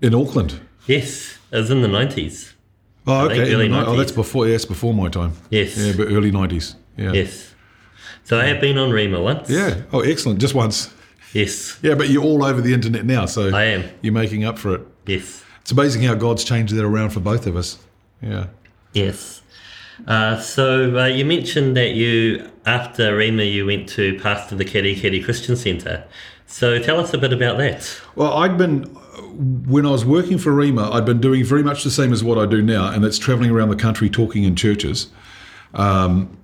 [0.00, 0.60] In Auckland.
[0.86, 2.54] Yes, it was in the 90s.
[3.06, 3.52] Oh, think okay.
[3.54, 4.46] early the ni- oh, that's before.
[4.46, 5.32] Yeah, that's before my time.
[5.50, 5.76] Yes.
[5.76, 6.76] Yeah, but early nineties.
[6.96, 7.12] Yeah.
[7.12, 7.52] Yes.
[8.24, 9.50] So I have been on Rhema once.
[9.50, 9.82] Yeah.
[9.92, 10.40] Oh, excellent.
[10.40, 10.88] Just once.
[11.32, 13.84] Yes, Yeah, but you're all over the internet now, so I am.
[14.02, 14.80] you're making up for it.
[15.06, 15.42] Yes.
[15.62, 17.78] It's amazing how God's changed that around for both of us.
[18.20, 18.46] Yeah.
[18.92, 19.40] Yes.
[20.06, 25.24] Uh, so uh, you mentioned that you, after Rhema, you went to pastor the Katikati
[25.24, 26.04] Christian Centre.
[26.46, 28.00] So tell us a bit about that.
[28.14, 28.84] Well, I'd been
[29.34, 32.38] when I was working for Rhema, I'd been doing very much the same as what
[32.38, 35.08] I do now, and that's traveling around the country talking in churches.
[35.74, 36.36] Um,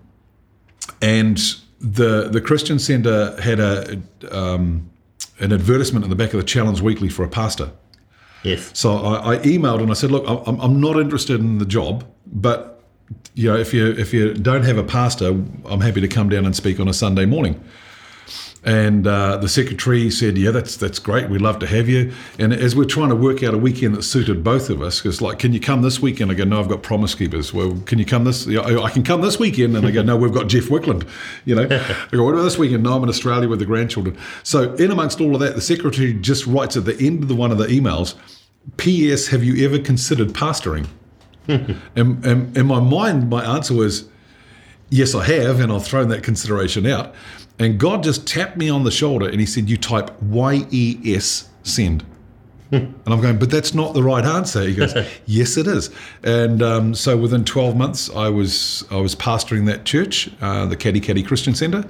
[1.02, 1.38] and
[1.80, 4.90] the the Christian Centre had a um,
[5.38, 7.70] an advertisement in the back of the Challenge Weekly for a pastor.
[8.42, 8.70] Yes.
[8.74, 12.04] So I, I emailed and I said, look, I'm, I'm not interested in the job,
[12.26, 12.82] but
[13.34, 16.44] you know, if you if you don't have a pastor, I'm happy to come down
[16.44, 17.62] and speak on a Sunday morning.
[18.68, 21.30] And uh, the secretary said, "Yeah, that's that's great.
[21.30, 24.02] We'd love to have you." And as we're trying to work out a weekend that
[24.02, 26.30] suited both of us, because like, can you come this weekend?
[26.30, 28.46] I go, "No, I've got Promise Keepers." Well, can you come this?
[28.46, 31.08] I can come this weekend, and I go, "No, we've got Jeff Wickland."
[31.46, 31.62] You know,
[32.12, 34.18] I go, "What about this weekend?" No, I'm in Australia with the grandchildren.
[34.42, 37.34] So, in amongst all of that, the secretary just writes at the end of the
[37.34, 38.16] one of the emails,
[38.76, 39.28] "P.S.
[39.28, 40.88] Have you ever considered pastoring?"
[41.48, 44.10] and, and in my mind, my answer was,
[44.90, 47.14] Yes, I have, and I've thrown that consideration out.
[47.58, 51.14] And God just tapped me on the shoulder and He said, You type Y E
[51.14, 52.04] S send.
[52.70, 54.62] and I'm going, But that's not the right answer.
[54.62, 54.94] He goes,
[55.26, 55.90] Yes, it is.
[56.22, 60.76] And um, so within 12 months, I was I was pastoring that church, uh, the
[60.76, 61.84] Katikati Christian Centre,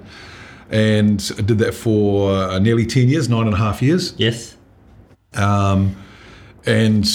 [0.70, 4.14] and I did that for uh, nearly 10 years, nine and a half years.
[4.16, 4.56] Yes.
[6.66, 7.06] And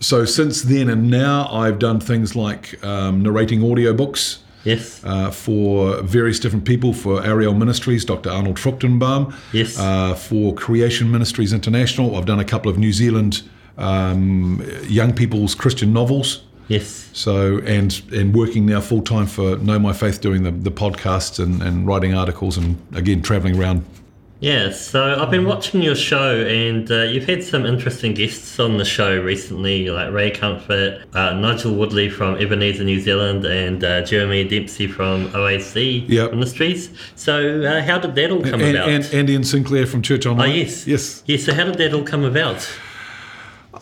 [0.00, 4.38] so since then and now, I've done things like um, narrating audiobooks.
[4.68, 5.02] Yes.
[5.04, 8.30] uh, for various different people for Ariel Ministries, Dr.
[8.30, 9.22] Arnold Fruchtenbaum.
[9.52, 9.78] Yes.
[9.78, 13.42] Uh, for Creation Ministries International, I've done a couple of New Zealand
[13.78, 16.42] um, young people's Christian novels.
[16.68, 17.08] yes.
[17.12, 21.42] So and and working now full time for Know My Faith, doing the, the podcasts
[21.42, 23.84] and, and writing articles and again traveling around.
[24.40, 28.78] Yeah, so I've been watching your show, and uh, you've had some interesting guests on
[28.78, 34.02] the show recently, like Ray Comfort, uh, Nigel Woodley from Ebenezer, New Zealand, and uh,
[34.02, 36.30] Jeremy Dempsey from OAC Yep.
[36.30, 36.90] Ministries.
[37.16, 38.88] So, uh, how did that all come And, about?
[38.88, 40.86] and Andy and Sinclair from Church oh, yes.
[40.86, 41.24] yes.
[41.26, 42.70] Yes, so how did that all come about?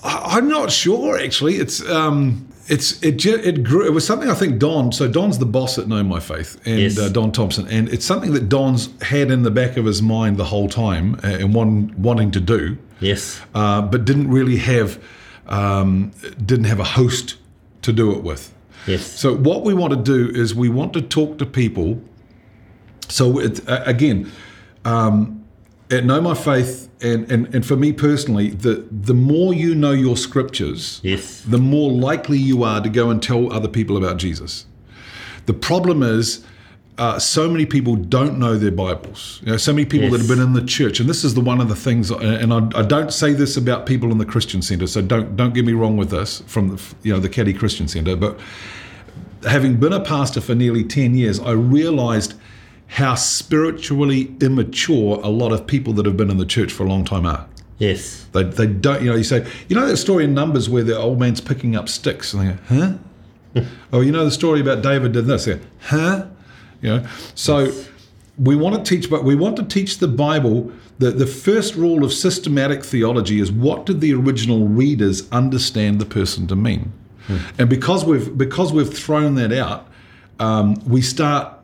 [0.02, 1.56] I'm not sure actually.
[1.56, 3.86] It's um, it's it it grew.
[3.86, 4.92] It was something I think Don.
[4.92, 6.98] So Don's the boss at Know My Faith, and Yes.
[6.98, 10.36] uh, Don Thompson, and it's something that Don's had in the back of his mind
[10.36, 13.40] the whole time uh, and one wanting to do, Yes.
[13.54, 14.98] uh, but didn't really have
[15.46, 16.10] um,
[16.44, 17.36] didn't have a host
[17.82, 18.52] to do it with.
[18.86, 19.04] Yes.
[19.06, 22.00] So what we want to do is we want to talk to people.
[23.08, 24.30] So it, uh, again,
[24.84, 25.35] um,
[25.90, 29.92] at Know My Faith, and, and, and for me personally, the the more you know
[29.92, 31.42] your scriptures, Yes.
[31.42, 34.66] the more likely you are to go and tell other people about Jesus.
[35.46, 36.44] The problem is.
[36.98, 39.40] Uh, so many people don't know their Bibles.
[39.44, 41.42] You know, so many people that have been in the church, and this is the
[41.42, 42.10] one of the things.
[42.10, 45.52] And I, I don't say this about people in the Christian Center, so don't don't
[45.52, 48.16] get me wrong with this from the, you know the Caddy Christian Center.
[48.16, 48.40] But
[49.42, 52.32] having been a pastor for nearly 10 years, I realized
[52.88, 56.88] how spiritually immature a lot of people that have been in the church for a
[56.88, 57.46] long time are.
[57.78, 58.26] Yes.
[58.32, 60.96] They, they don't, you know, you say, you know that story in Numbers where the
[60.96, 62.98] old man's picking up sticks and they go,
[63.54, 63.64] huh?
[63.92, 65.46] oh, you know the story about David did this?
[65.46, 66.26] Go, huh?
[66.80, 67.72] You know, so
[68.38, 70.70] we want to teach, but we want to teach the Bible.
[70.98, 76.06] The, the first rule of systematic theology is what did the original readers understand the
[76.06, 76.92] person to mean?
[77.58, 79.88] And because we've because we've thrown that out,
[80.38, 81.55] um, we start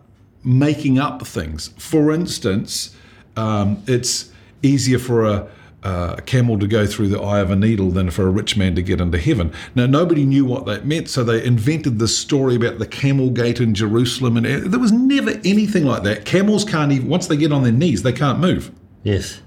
[0.45, 1.69] making up things.
[1.79, 2.95] For instance,
[3.37, 4.31] um, it's
[4.63, 5.49] easier for a,
[5.83, 8.75] a camel to go through the eye of a needle than for a rich man
[8.75, 9.53] to get into heaven.
[9.75, 13.61] Now, nobody knew what that meant, so they invented this story about the camel gate
[13.61, 16.25] in Jerusalem, and there was never anything like that.
[16.25, 18.71] Camels can't even once they get on their knees, they can't move.
[19.03, 19.41] Yes.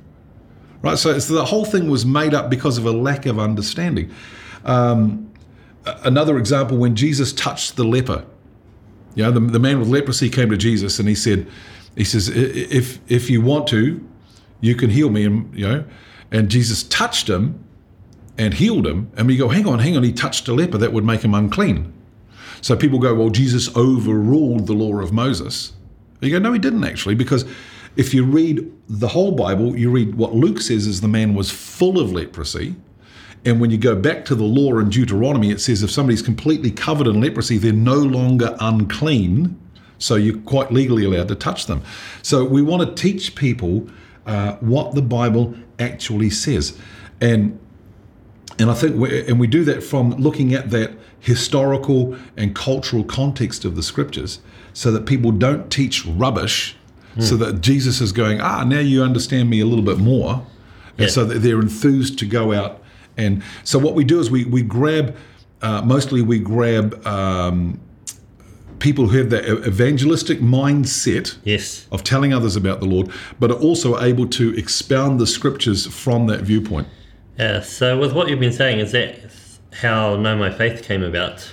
[0.82, 4.12] Right, so, so the whole thing was made up because of a lack of understanding.
[4.66, 5.32] Um,
[6.04, 8.26] another example, when Jesus touched the leper,
[9.24, 11.48] know, the, the man with leprosy came to Jesus and he said,
[11.96, 14.06] he says, if if you want to,
[14.62, 15.86] you can heal me, and you know,
[16.32, 17.64] and Jesus touched him
[18.38, 20.92] and healed him, and we go, hang on, hang on, he touched a leper, that
[20.92, 21.94] would make him unclean.
[22.62, 25.74] So people go, well, Jesus overruled the law of Moses.
[26.20, 27.46] You go, no, he didn't actually, because
[27.96, 31.50] if you read the whole Bible, you read what Luke says is the man was
[31.50, 32.76] full of leprosy.
[33.46, 36.72] And when you go back to the law in Deuteronomy, it says if somebody's completely
[36.72, 39.60] covered in leprosy, they're no longer unclean.
[40.00, 41.84] So you're quite legally allowed to touch them.
[42.22, 43.88] So we want to teach people
[44.26, 46.78] uh, what the Bible actually says.
[47.22, 47.60] And
[48.58, 53.04] and I think, we, and we do that from looking at that historical and cultural
[53.04, 54.40] context of the scriptures,
[54.72, 56.78] so that people don't teach rubbish,
[57.20, 60.46] so that Jesus is going, ah, now you understand me a little bit more,
[60.98, 62.82] and so that they're enthused to go out.
[63.18, 65.16] And so what we do is we we grab,
[65.62, 67.80] uh, mostly we grab um,
[68.80, 71.88] people who have that evangelistic mindset Yes.
[71.92, 76.28] of telling others about the Lord, but are also able to expound the scriptures from
[76.28, 76.88] that viewpoint.
[77.40, 77.62] Yeah.
[77.62, 79.16] So with what you've been saying, is that
[79.82, 81.50] how Know My Faith came about?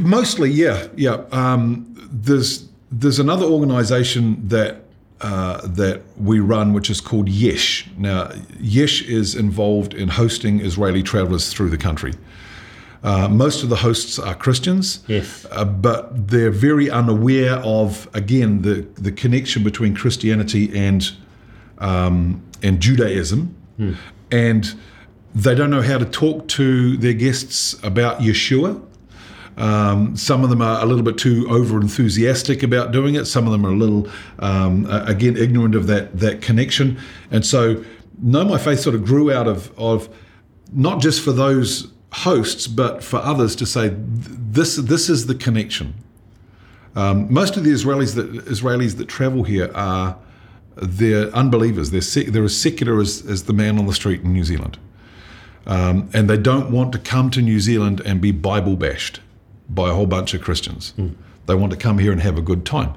[0.00, 1.24] Mostly, yeah, yeah.
[1.32, 4.85] Um, there's there's another organisation that
[5.20, 7.88] uh, that we run, which is called Yesh.
[7.96, 12.12] Now, Yesh is involved in hosting Israeli travellers through the country.
[13.02, 15.46] Uh, most of the hosts are Christians, Yes.
[15.52, 21.12] uh, but they're very unaware of again the the connection between Christianity and
[21.78, 23.54] um, and Judaism,
[24.32, 24.74] and
[25.34, 28.80] they don't know how to talk to their guests about Yeshua.
[29.56, 33.24] Um, some of them are a little bit too over enthusiastic about doing it.
[33.24, 36.98] Some of them are a little, um, again, ignorant of that that connection.
[37.30, 37.82] And so,
[38.20, 40.08] Know My Faith sort of grew out of of
[40.72, 45.94] not just for those hosts, but for others to say this this is the connection.
[46.94, 50.18] Um, most of the Israelis that Israelis that travel here are
[50.76, 51.90] they're unbelievers.
[51.92, 54.78] They're sec- they're as secular as, as the man on the street in New Zealand,
[55.66, 59.20] um, and they don't want to come to New Zealand and be Bible bashed
[59.68, 60.94] by a whole bunch of Christians.
[61.46, 62.94] They want to come here and have a good time.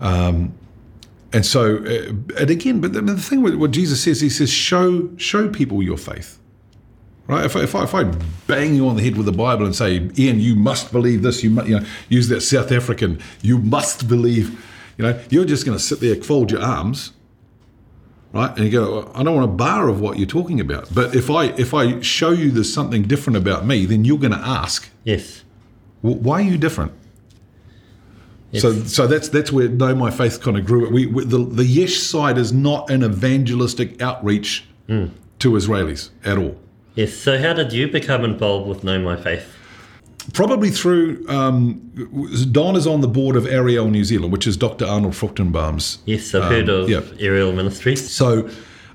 [0.00, 0.54] Um,
[1.32, 5.10] and so, uh, and again, but the, thing with what Jesus says, he says, show
[5.16, 6.38] show people your faith.
[7.26, 7.44] Right?
[7.44, 8.04] If I, if, I, if I
[8.46, 11.44] bang you on the head with the Bible and say, Ian, you must believe this,
[11.44, 14.64] you, mu- you know, use that South African, you must believe,
[14.96, 17.12] you know, you're just going to sit there, fold your arms,
[18.32, 18.56] right?
[18.56, 20.88] And you go, I don't want a bar of what you're talking about.
[20.94, 24.32] But if I if I show you there's something different about me, then you're going
[24.32, 25.44] to ask, Yes.
[26.02, 26.92] Why are you different?
[28.50, 28.62] Yes.
[28.62, 30.88] So, so that's that's where Know My Faith kind of grew.
[30.90, 36.58] We, we the the Yesh side is not an evangelistic outreach to Israelis at all.
[36.94, 37.14] Yes.
[37.14, 39.54] So how did you become involved with Know My Faith?
[40.32, 41.80] Probably through um,
[42.50, 44.84] Don is on the board of Ariel New Zealand, which is Dr.
[44.84, 45.98] Arnold Fruchtenbaum's.
[46.04, 47.00] Yes, I've heard of yeah.
[47.18, 48.10] Ariel Ministries.
[48.10, 48.48] So.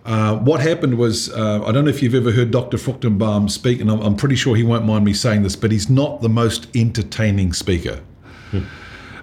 [0.06, 2.78] Uh, what happened was, uh, I don't know if you've ever heard Dr.
[2.78, 5.90] Fruchtenbaum speak, and I'm, I'm pretty sure he won't mind me saying this, but he's
[5.90, 8.02] not the most entertaining speaker.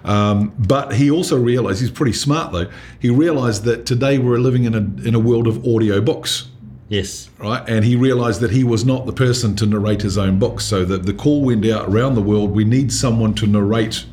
[0.03, 4.63] Um, but he also realized, he's pretty smart though, he realized that today we're living
[4.63, 6.47] in a, in a world of audio books.
[6.89, 7.29] Yes.
[7.37, 7.63] right?
[7.69, 10.65] And he realized that he was not the person to narrate his own books.
[10.65, 12.51] So that the call went out around the world.
[12.51, 14.05] We need someone to narrate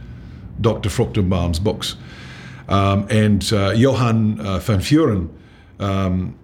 [0.60, 0.88] Dr.
[0.88, 1.96] Fruchtenbaum's books.
[2.68, 5.28] Um, and uh, Johan uh, van Vuren,
[5.80, 6.38] um,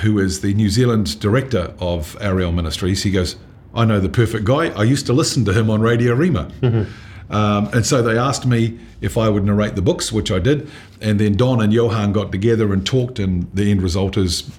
[0.00, 3.36] who is the New Zealand director of Ariel Ministries, he goes,
[3.74, 4.68] I know the perfect guy.
[4.70, 6.86] I used to listen to him on Radio Rhema.
[7.30, 10.68] Um, and so they asked me if I would narrate the books, which I did.
[11.00, 14.50] And then Don and Johan got together and talked, and the end result is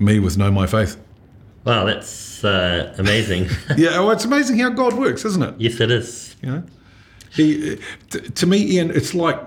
[0.00, 1.00] me with Know My Faith.
[1.64, 3.48] Wow, that's uh, amazing.
[3.76, 5.54] Yeah, well, it's amazing how God works, isn't it?
[5.58, 6.34] yes, it is.
[6.42, 6.62] You know,
[7.30, 7.78] he,
[8.10, 9.38] t- to me, Ian, it's like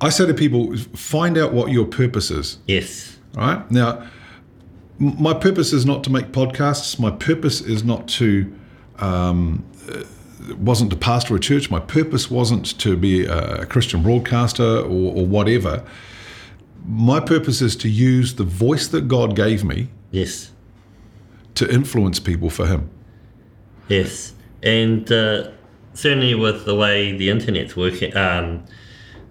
[0.00, 2.58] I say to people, find out what your purpose is.
[2.66, 3.16] Yes.
[3.36, 4.02] Right now,
[5.00, 6.98] m- my purpose is not to make podcasts.
[6.98, 8.52] My purpose is not to
[8.98, 10.02] um, uh,
[10.58, 11.70] wasn't to pastor a church.
[11.70, 15.84] My purpose wasn't to be a Christian broadcaster or, or whatever.
[16.86, 20.50] My purpose is to use the voice that God gave me Yes.
[21.56, 22.88] to influence people for Him.
[23.88, 25.50] Yes, and uh,
[25.94, 28.64] certainly with the way the internet's working, um,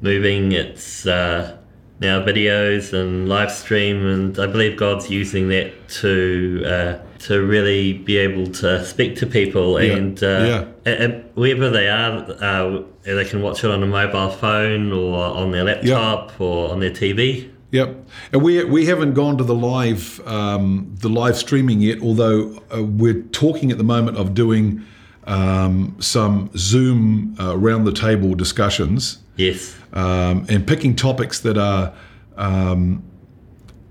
[0.02, 1.58] moving, it's uh,
[2.00, 7.94] now videos and live stream, and I believe God's using that to uh, to really
[7.94, 10.66] be able to speak to people, Yeah, and uh, yeah.
[10.86, 15.18] a- a- wherever they are, uh, they can watch it on a mobile phone or
[15.18, 17.50] on their laptop or on their TV.
[17.72, 22.02] Yep, and we we haven't gone to the live um, the live streaming yet.
[22.02, 24.84] Although uh, we're talking at the moment of doing
[25.26, 31.94] um, some Zoom uh, round the table discussions Yes, um, and picking topics that are
[32.38, 33.04] um,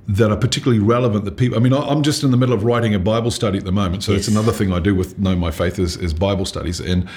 [0.06, 1.56] that are particularly relevant that people.
[1.58, 4.02] I mean, I'm just in the middle of writing a Bible study at the moment,
[4.04, 4.36] so that's Yes.
[4.36, 7.08] another thing I do with Know My Faith is, is Bible studies, and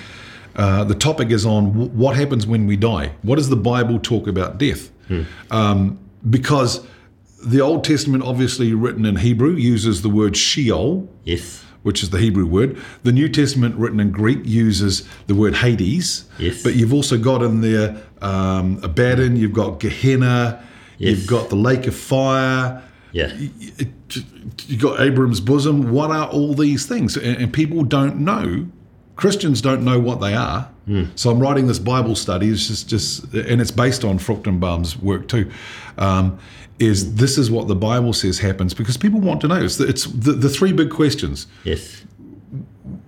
[0.56, 3.14] uh, the topic is on w- what happens when we die.
[3.22, 4.90] What does the Bible talk about death?
[5.50, 6.86] Um, because
[7.46, 12.18] the Old Testament, obviously written in Hebrew, uses the word Sheol, yes, which is the
[12.20, 12.78] Hebrew word.
[13.04, 16.26] The New Testament, written in Greek, uses the word Hades.
[16.38, 16.62] Yes.
[16.64, 20.64] But you've also got in there um, Abaddon, you've got Gehenna,
[20.98, 21.18] Yes.
[21.18, 23.34] you've got the lake of fire, yeah,
[24.68, 25.92] you've got Abram's bosom.
[25.92, 27.18] What are all these things?
[27.18, 28.68] And, people don't know.
[29.16, 30.70] Christians don't know what they are.
[31.16, 32.50] So I'm writing this Bible study.
[32.50, 35.50] It's just, just, and it's based on Fruchtenbaum's work too.
[35.98, 36.38] Um,
[36.82, 39.62] is this is what the Bible says happens because people want to know.
[39.64, 42.04] It's the, it's the, the three big questions: yes,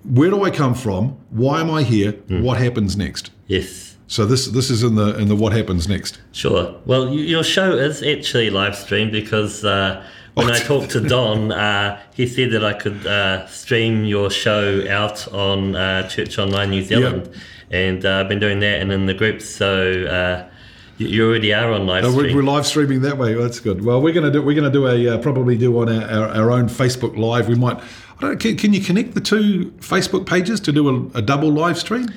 [0.04, 1.18] Where do I come from?
[1.30, 2.12] Why am I here?
[2.28, 3.32] What happens next?
[3.48, 3.90] yes.
[4.08, 6.20] So this this is in the in the what happens next.
[6.34, 6.76] Sure.
[6.86, 10.06] Well, y- your show is actually live streamed because uh,
[10.36, 14.86] when I talked to Don, uh, he said that I could uh, stream your show
[14.90, 17.30] out on uh, Church Online New Zealand,
[17.72, 19.46] and uh, I've been doing that and in the groups.
[19.50, 20.50] So uh,
[20.98, 22.36] you, already are on live Uh, we're, stream.
[22.36, 23.34] we're live streaming that way.
[23.34, 23.84] That's good.
[23.84, 26.52] Well, we're gonna do we're gonna do a uh, probably do on our, our, our
[26.52, 27.48] own Facebook live.
[27.48, 27.78] We might.
[27.78, 28.40] I don't.
[28.40, 32.08] Can, can you connect the two Facebook pages to do a, a double live stream?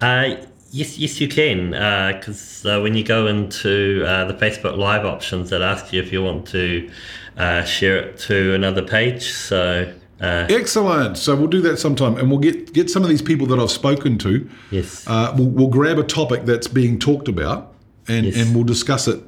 [0.00, 0.36] Uh,
[0.70, 1.70] yes, yes, you can.
[2.18, 6.12] Because uh, when you go into uh, the Facebook Live options, it asks you if
[6.12, 6.90] you want to
[7.36, 9.30] uh, share it to another page.
[9.32, 11.18] So uh, Excellent.
[11.18, 13.70] So we'll do that sometime, and we'll get get some of these people that I've
[13.70, 14.48] spoken to.
[14.70, 17.73] yes, Uh, we'll, we'll grab a topic that's being talked about,
[18.08, 18.36] and Yes.
[18.36, 19.22] and we'll discuss it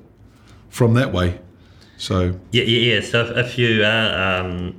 [0.69, 1.39] from that way.
[1.97, 3.01] So Yeah, yeah, yeah.
[3.01, 4.75] So if, if you are um,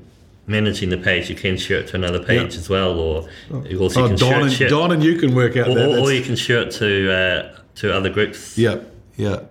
[0.46, 2.60] managing the page, you can share it to another page Yeah.
[2.60, 3.28] as well, or
[3.68, 5.76] you also oh, can Don share, and share Don and you can work out or,
[5.76, 6.00] that.
[6.00, 8.78] or, you can share it to uh, to other groups yeah,
[9.16, 9.42] yeah.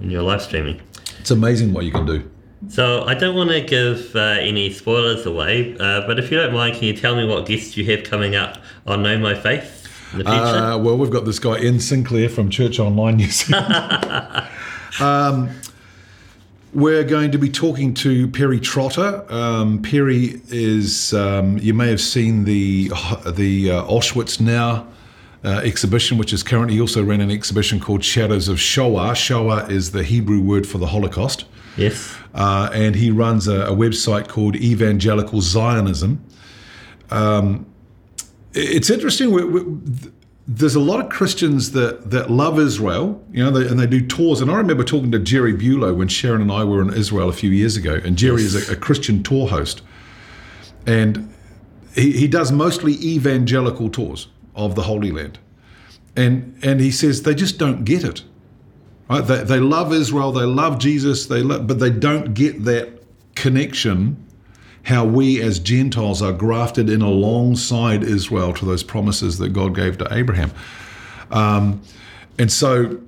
[0.00, 0.80] in your live streaming.
[1.20, 2.28] It's amazing what you can do.
[2.68, 6.52] So I don't want to give uh, any spoilers away, uh, but if you don't
[6.52, 9.62] mind, can you tell me what guests you have coming up on Know My Faith
[9.62, 9.77] in the future?
[10.14, 13.72] Uh, well, we've got this guy Ian Sinclair from Church Online New Zealand.
[15.00, 15.50] um,
[16.74, 19.24] we're going to be talking to Perry Trotter.
[19.32, 22.88] Um, Perry is um, you may have seen the
[23.26, 24.86] the uh, Auschwitz Now
[25.44, 29.14] uh, exhibition, which is currently he also ran an exhibition called Shadows of Shoah.
[29.14, 31.44] Shoah is the Hebrew word for the Holocaust.
[31.76, 32.16] yes.
[32.34, 36.22] Uh, and he runs a, a website called Evangelical Zionism.
[37.10, 37.66] Um,
[38.58, 39.30] it's interesting.
[39.32, 39.78] We, we,
[40.46, 44.00] there's a lot of Christians that, that love Israel, you know, they, and they do
[44.04, 44.40] tours.
[44.40, 47.32] And I remember talking to Jerry Bulow when Sharon and I were in Israel a
[47.34, 48.00] few years ago.
[48.02, 48.54] And Jerry Yes.
[48.54, 49.82] is a, a Christian tour host,
[50.86, 51.32] and
[51.94, 55.38] he, he does mostly evangelical tours of the Holy Land.
[56.16, 58.24] And and he says they just don't get it.
[59.10, 59.20] Right?
[59.20, 63.02] They, they love Israel, they love Jesus, they love, but they don't get that
[63.34, 64.16] connection.
[64.88, 69.98] How we as Gentiles are grafted in alongside Israel to those promises that God gave
[69.98, 70.50] to Abraham.
[71.30, 71.82] Um,
[72.38, 72.98] and so,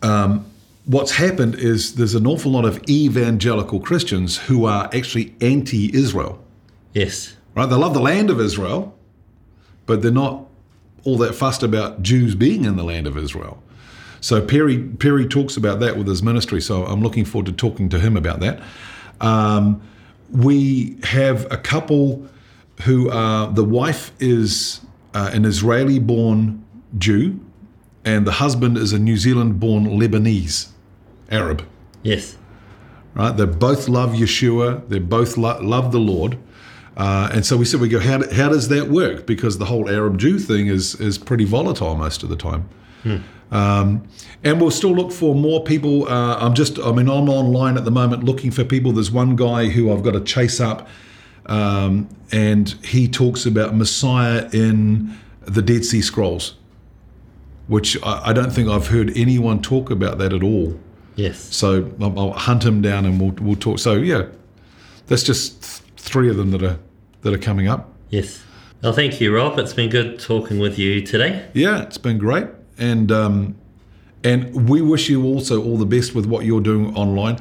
[0.00, 0.46] um,
[0.86, 6.42] what's happened is there's an awful lot of evangelical Christians who are actually anti Israel.
[6.94, 7.36] Yes.
[7.54, 7.66] Right?
[7.66, 8.96] They love the land of Israel,
[9.84, 10.46] but they're not
[11.04, 13.62] all that fussed about Jews being in the land of Israel.
[14.22, 16.62] So Perry Perry talks about that with his ministry.
[16.62, 18.62] So I'm looking forward to talking to him about that.
[19.20, 19.82] Um,
[20.32, 22.26] we have a couple
[22.82, 24.80] who are the wife is
[25.14, 26.64] uh, an Israeli-born
[26.98, 27.38] Jew,
[28.04, 30.68] and the husband is a New Zealand-born Lebanese
[31.30, 31.66] Arab
[32.02, 32.36] Yes.
[33.14, 33.36] right?
[33.36, 34.88] They both love Yeshua.
[34.88, 36.38] They both lo- love the Lord.
[36.96, 39.24] Uh, and so we said, we go, how, how does that work?
[39.26, 42.68] Because the whole Arab Jew thing is, is pretty volatile most of the time.
[43.52, 44.08] Um,
[44.42, 46.08] and we'll still look for more people.
[46.08, 48.90] Uh, I'm just, I mean, I'm online at the moment looking for people.
[48.92, 50.88] There's one guy who I've got to chase up.
[51.46, 56.54] um, and he talks about Messiah in the Dead Sea Scrolls,
[57.66, 60.78] which I, I don't think I've heard anyone talk about that at all.
[61.16, 61.38] Yes.
[61.54, 63.78] So I'll, I'll hunt him down and we'll we'll talk.
[63.78, 64.28] So yeah,
[65.08, 66.78] that's just th- three of them that are
[67.20, 67.92] that are coming up.
[68.08, 68.42] Yes.
[68.82, 69.58] Well, thank you, Rob.
[69.58, 71.48] It's been good talking with you today.
[71.52, 72.46] Yeah, it's been great,
[72.78, 73.56] and um,
[74.24, 77.38] and we wish you also all the best with what you're doing online.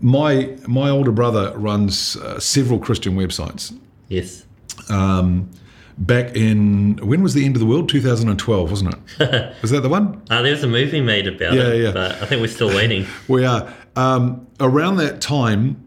[0.00, 3.76] My my older brother runs uh, several Christian websites.
[4.08, 4.44] Yes.
[4.88, 5.50] Um,
[5.98, 7.88] back in when was the end of the world?
[7.88, 9.54] 2012, wasn't it?
[9.62, 10.20] was that the one?
[10.30, 11.92] Uh, there was a movie made about Yeah, it, yeah.
[11.92, 13.06] but I think we're still waiting.
[13.28, 15.86] We are um, around that time.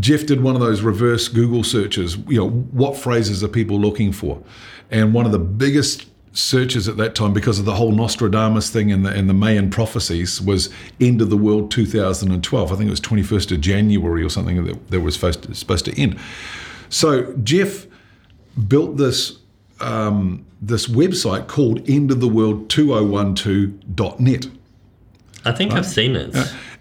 [0.00, 2.16] Jeff did one of those reverse Google searches.
[2.26, 4.42] You know, what phrases are people looking for?
[4.90, 8.90] And one of the biggest searches at that time, because of the whole Nostradamus thing
[8.90, 10.70] and the, and the Mayan prophecies, was
[11.00, 14.90] "End of the World 2012." I think it was 21st of January or something that,
[14.90, 16.18] that was supposed to, supposed to end.
[16.88, 17.86] So Jeff
[18.68, 19.38] built this
[19.80, 24.46] um, this website called endoftheworld2012.net.
[25.44, 26.36] I think I've seen it.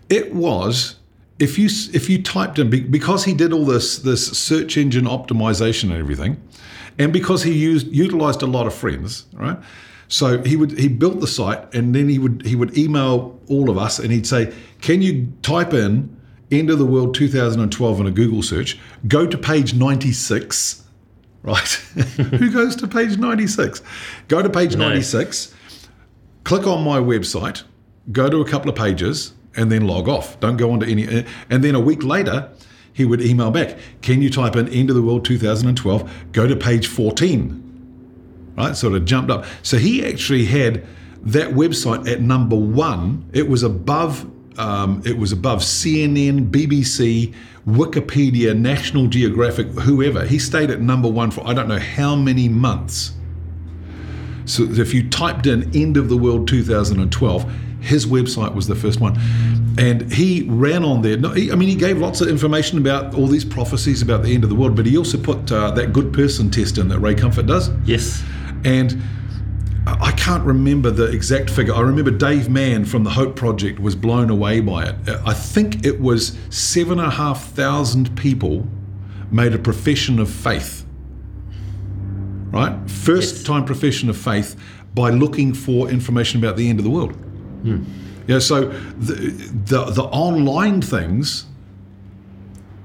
[0.09, 0.97] It was
[1.39, 5.85] if you if you typed in because he did all this this search engine optimization
[5.85, 6.39] and everything,
[6.97, 9.57] and because he used utilized a lot of friends, right?
[10.07, 13.69] So he would he built the site and then he would he would email all
[13.69, 16.15] of us and he'd say, "Can you type in
[16.51, 18.77] end of the world 2012 in a Google search?
[19.07, 20.83] Go to page 96."
[21.43, 21.67] Right?
[22.37, 23.81] Who goes to page 96?
[24.27, 25.55] Go to page 96
[26.43, 27.63] click on my website,
[28.11, 30.39] go to a couple of pages, and then log off.
[30.39, 31.25] Don't go on to any.
[31.49, 32.49] And then a week later,
[32.93, 36.31] he would email back, Can you type in End of the World 2012?
[36.31, 38.53] Go to page 14.
[38.57, 38.75] Right?
[38.75, 39.45] Sort of jumped up.
[39.63, 40.85] So he actually had
[41.23, 43.29] that website at number one.
[43.33, 44.29] It was above.
[44.59, 47.33] Um, it was above CNN, BBC,
[47.65, 50.25] Wikipedia, National Geographic, whoever.
[50.25, 53.13] He stayed at number one for I don't know how many months.
[54.45, 57.51] So if you typed in end of the world 2012,
[57.81, 59.19] his website was the first one.
[59.77, 61.17] And he ran on there.
[61.17, 64.33] No, he, I mean, he gave lots of information about all these prophecies about the
[64.33, 66.99] end of the world, but he also put uh, that good person test in that
[66.99, 67.69] Ray Comfort does.
[67.85, 68.23] Yes.
[68.63, 69.01] And
[69.87, 71.73] I can't remember the exact figure.
[71.73, 74.95] I remember Dave Mann from the Hope Project was blown away by it.
[75.25, 78.67] I think it was seven and a half thousand people
[79.31, 80.85] made a profession of faith.
[82.51, 82.77] Right?
[82.89, 83.43] First Yes.
[83.43, 84.55] time profession of faith
[84.93, 87.15] by looking for information about the end of the world.
[88.27, 88.65] Yeah, so
[88.99, 89.13] the,
[89.65, 91.45] the, the online things,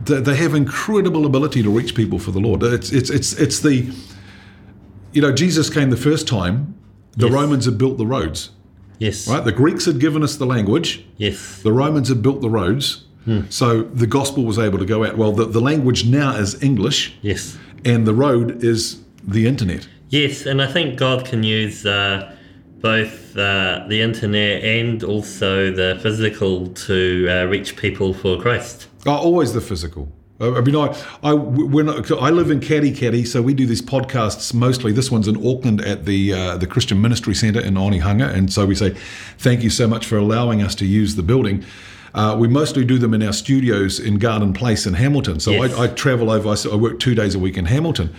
[0.05, 2.62] they, they have incredible ability to reach people for the Lord.
[2.62, 3.93] It's, it's, it's, it's the,
[5.12, 6.74] you know, Jesus came the first time,
[7.16, 7.35] the Yes.
[7.35, 8.51] Romans had built the roads,
[8.99, 9.29] Yes.
[9.29, 9.45] right?
[9.45, 11.62] The Greeks had given us the language, Yes.
[11.62, 13.03] the Romans had built the roads.
[13.49, 15.16] So the gospel was able to go out.
[15.16, 17.59] Well, the, the language now is English, Yes.
[17.85, 19.89] and the road is the internet.
[20.11, 22.33] Yes, and I think God can use uh,
[22.81, 28.89] both uh, the internet and also the physical to uh, reach people for Christ.
[29.07, 30.12] Oh, always the physical.
[30.39, 34.53] I mean, I, I, when I, I live in Katikati, so we do these podcasts
[34.53, 34.93] mostly.
[34.93, 38.66] This one's in Auckland at the uh, the Christian Ministry Centre in Onehunga, and so
[38.66, 38.91] we say
[39.39, 41.64] thank you so much for allowing us to use the building.
[42.14, 45.41] Uh, we mostly do them in our studios in Garden Place in Hamilton.
[45.41, 45.74] So Yes.
[45.74, 46.49] I, I travel over.
[46.49, 48.14] I, work two days a week in Hamilton.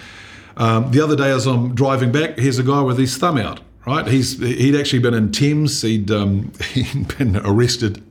[0.56, 3.60] Um, the other day, as I'm driving back, here's a guy with his thumb out.
[3.88, 5.82] Right, he's he'd actually been in Thames.
[5.82, 8.04] He'd um, he'd been arrested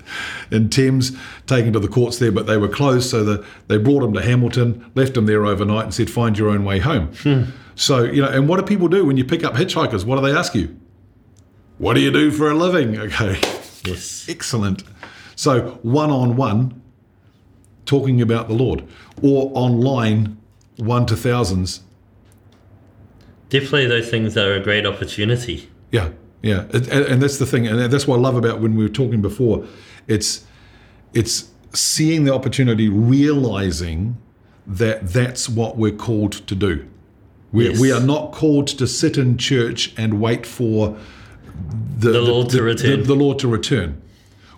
[0.50, 1.12] in Thames,
[1.46, 3.10] taken to the courts there, but they were closed.
[3.10, 6.48] So the, they brought him to Hamilton, left him there overnight, and said, "Find your
[6.48, 7.12] own way home."
[7.74, 10.04] So you know, and what do people do when you pick up hitchhikers?
[10.06, 10.74] What do they ask you?
[11.76, 12.96] What do you do for a living?
[12.98, 13.38] Okay,
[13.84, 14.26] Yes.
[14.30, 14.82] excellent.
[15.34, 16.80] So one on one,
[17.84, 18.82] talking about the Lord,
[19.22, 20.38] or online,
[20.78, 21.82] one to thousands,
[23.48, 25.68] Definitely, those things are a great opportunity.
[25.92, 26.10] Yeah,
[26.42, 28.88] yeah, and, and that's the thing, and that's what I love about when we were
[28.90, 29.64] talking before.
[30.08, 30.44] It's
[31.14, 34.16] it's seeing the opportunity, realizing
[34.66, 36.86] that that's what we're called to do.
[37.52, 37.80] We, Yes.
[37.80, 40.96] we are not called to sit in church and wait for
[41.98, 43.00] the, The Lord to return.
[43.00, 44.02] The, the Lord to return.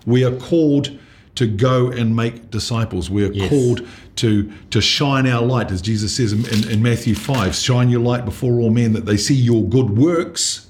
[0.05, 0.97] We are called
[1.35, 3.09] to go and make disciples.
[3.09, 3.49] We are Yes.
[3.49, 3.87] called
[4.19, 7.55] to to shine our light, as Jesus says in, in, in Matthew five.
[7.55, 10.67] Shine your light before all men, that they see your good works,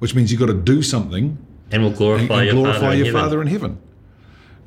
[0.00, 1.38] which means you've got to do something
[1.72, 3.20] And will glorify and your glorify Father in your heaven.
[3.20, 3.78] Father in heaven.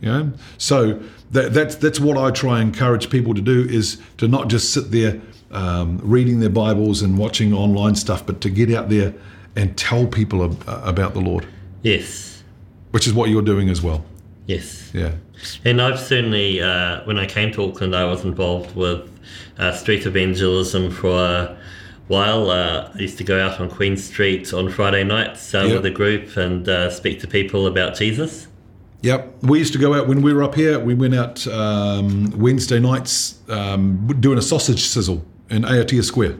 [0.01, 1.01] You know, so
[1.31, 4.73] that, that's that's what I try and encourage people to do is to not just
[4.73, 5.19] sit there
[5.51, 9.13] um, reading their Bibles and watching online stuff, but to get out there
[9.57, 11.45] and tell people ab- about the Lord,
[11.83, 12.43] Yes.
[12.91, 14.05] which is what you're doing as well.
[14.49, 14.89] Yes.
[14.95, 15.11] Yeah.
[15.63, 19.07] And I've certainly, uh, when I came to Auckland, I was involved with
[19.59, 21.57] uh, street evangelism for a
[22.07, 22.49] while.
[22.49, 25.75] Uh, I used to go out on Queen Street on Friday nights uh, Yep.
[25.75, 28.47] with a group and uh, speak to people about Jesus.
[29.03, 29.43] Yep.
[29.43, 30.79] We used to go out when we were up here.
[30.79, 36.37] We went out um, Wednesday nights um, doing a sausage sizzle in Aotea Square.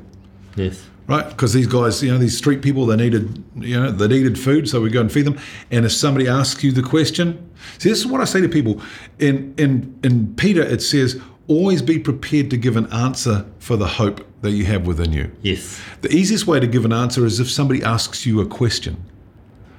[0.55, 0.83] Yes.
[1.09, 1.27] Right?
[1.27, 4.69] Because these guys, you know, these street people, they needed, you know, they needed food,
[4.69, 5.39] so we go and feed them.
[5.71, 8.79] And if somebody asks you the question, see, this is what I say to people.
[9.17, 13.87] In in in Peter, it says, always be prepared to give an answer for the
[13.87, 15.31] hope that you have within you.
[15.41, 15.81] Yes.
[16.01, 19.03] The easiest way to give an answer is if somebody asks you a question.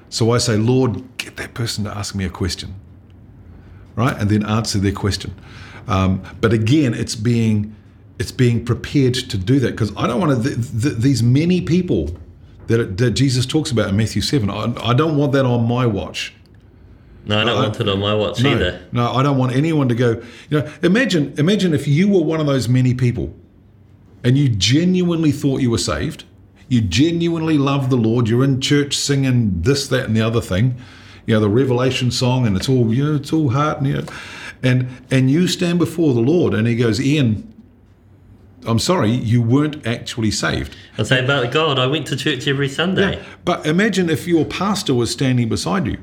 [0.08, 2.74] So I say, Lord, get that person to ask me a question,
[3.94, 4.16] right?
[4.18, 5.32] And then answer their question.
[5.86, 7.76] Um, but again, it's being
[8.20, 10.54] it's being prepared to do that because I don't want to.
[10.54, 12.14] Th- th- these many people
[12.68, 15.86] that, that Jesus talks about in Matthew seven, I, I don't want that on my
[15.86, 16.34] watch.
[17.24, 18.80] No, I don't I- want it on my watch No, either.
[18.92, 20.22] no, I don't want anyone to go.
[20.50, 23.34] You know, imagine imagine if you were one of those many people,
[24.22, 26.24] and you genuinely thought you were saved.
[26.68, 28.28] You genuinely love the Lord.
[28.28, 30.76] You're in church singing this, that, and the other thing.
[31.26, 33.94] You know, the Revelation song, and it's all you know, it's all heart, and you
[33.94, 34.04] know,
[34.62, 37.46] and and you stand before the Lord, and He goes, Ian.
[38.66, 40.76] I'm sorry, you weren't actually saved.
[40.98, 43.16] I say, about God, I went to church every Sunday.
[43.16, 45.98] Yeah, But imagine if your pastor was standing beside you.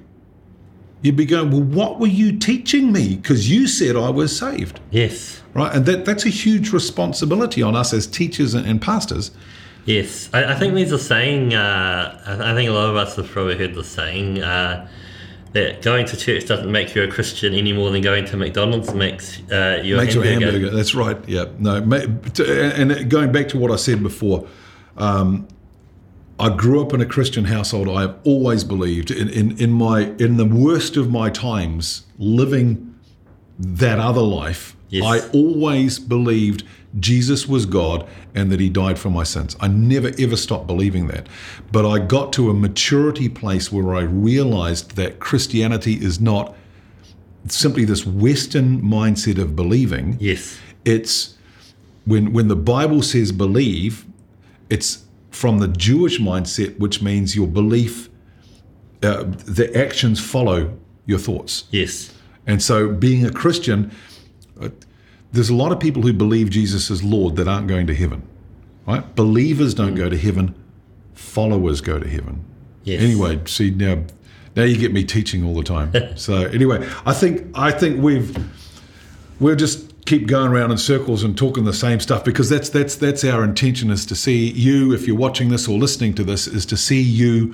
[1.04, 3.16] You'd be going, Well, what were you teaching me?
[3.18, 4.80] Because you said I was saved.
[4.90, 5.44] Yes.
[5.54, 5.74] Right?
[5.76, 9.32] And that, that's a huge responsibility on us as teachers and, and pastors.
[9.86, 11.54] Yes, I, I think there's a saying.
[11.54, 14.88] Uh, I think a lot of us have probably heard the saying uh,
[15.54, 18.94] that going to church doesn't make you a Christian any more than going to McDonald's
[18.94, 20.52] makes uh, you a Makes you a hamburger.
[20.52, 20.76] hamburger.
[20.76, 21.18] That's right.
[21.28, 21.46] Yeah.
[21.58, 21.76] No.
[21.78, 24.48] And going back to what I said before,
[24.98, 25.48] um,
[26.40, 27.90] I grew up in a Christian household.
[27.90, 32.96] I have always believed in, in, in my in the worst of my times, living
[33.58, 34.76] that other life.
[34.90, 35.04] Yes.
[35.04, 36.64] I always believed
[37.00, 39.56] Jesus was God and that He died for my sins.
[39.60, 41.28] I never ever stopped believing that.
[41.72, 46.56] But I got to a maturity place where I realized that Christianity is not
[47.48, 51.36] simply this Western mindset of believing Yes, it's
[52.06, 54.06] when when the Bible says believe,
[54.70, 58.10] it's from the Jewish mindset, which means your belief,
[59.04, 60.76] uh, the actions follow
[61.06, 61.66] your thoughts.
[61.72, 62.14] yes,
[62.48, 63.92] And so, being a Christian,
[64.60, 64.70] uh,
[65.32, 68.28] there's a lot of people who believe Jesus is Lord that aren't going to heaven.
[68.86, 69.16] Right?
[69.16, 69.98] Believers don't mm.
[69.98, 70.56] go to heaven.
[71.14, 72.46] Followers go to heaven.
[72.84, 73.02] yes.
[73.02, 74.04] Anyway, see now,
[74.56, 75.92] now you get me teaching all the time.
[76.16, 78.38] so anyway, I think I think we've
[79.40, 82.96] we'll just keep going around in circles and talking the same stuff because that's that's
[82.96, 86.48] that's our intention is to see you if you're watching this or listening to this
[86.48, 87.54] is to see you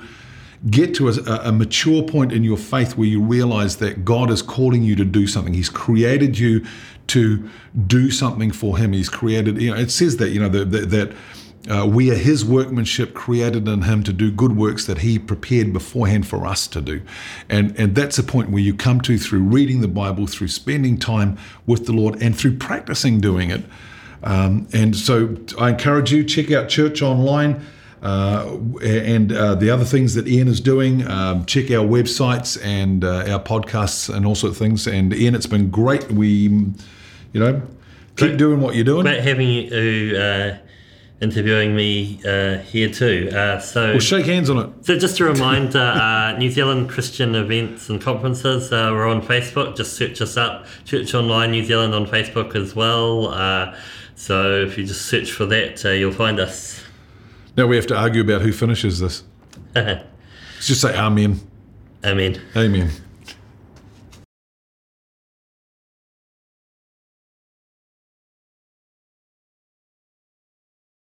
[0.70, 1.12] get to a,
[1.48, 5.04] a mature point in your faith where you realize that God is calling you to
[5.04, 5.52] do something.
[5.52, 6.64] He's created you
[7.08, 7.48] to
[7.86, 8.92] do something for Him.
[8.92, 9.60] He's created.
[9.60, 10.90] You know, it says that you know that that.
[10.90, 11.12] that
[11.66, 15.72] uh, we are his workmanship created in him to do good works that he prepared
[15.72, 17.00] beforehand for us to do.
[17.48, 20.98] And, and that's a point where you come to through reading the Bible, through spending
[20.98, 23.64] time with the Lord, and through practicing doing it.
[24.22, 27.64] Um, and so I encourage you, check out Church Online.
[28.04, 33.02] Uh, and uh, the other things that Ian is doing, um, check our websites and
[33.02, 34.86] uh, our podcasts and all sorts of things.
[34.86, 36.10] And Ian, it's been great.
[36.12, 37.62] We, you know,
[38.16, 38.36] keep Great.
[38.36, 39.04] doing what you're doing.
[39.04, 40.58] Great having you uh,
[41.22, 43.30] interviewing me uh, here too.
[43.32, 44.84] Uh, so, Well, shake hands on it.
[44.84, 48.70] so just a reminder: uh, New Zealand Christian events and conferences.
[48.70, 49.76] Uh, we're on Facebook.
[49.76, 53.28] Just search us up, Church Online New Zealand on Facebook as well.
[53.28, 53.74] Uh,
[54.14, 56.83] so if you just search for that, uh, you'll find us.
[57.56, 59.22] Now we have to argue about who finishes this.
[59.74, 60.04] Let's
[60.60, 61.40] just say Amen.
[62.04, 62.40] Amen.
[62.56, 62.90] Amen.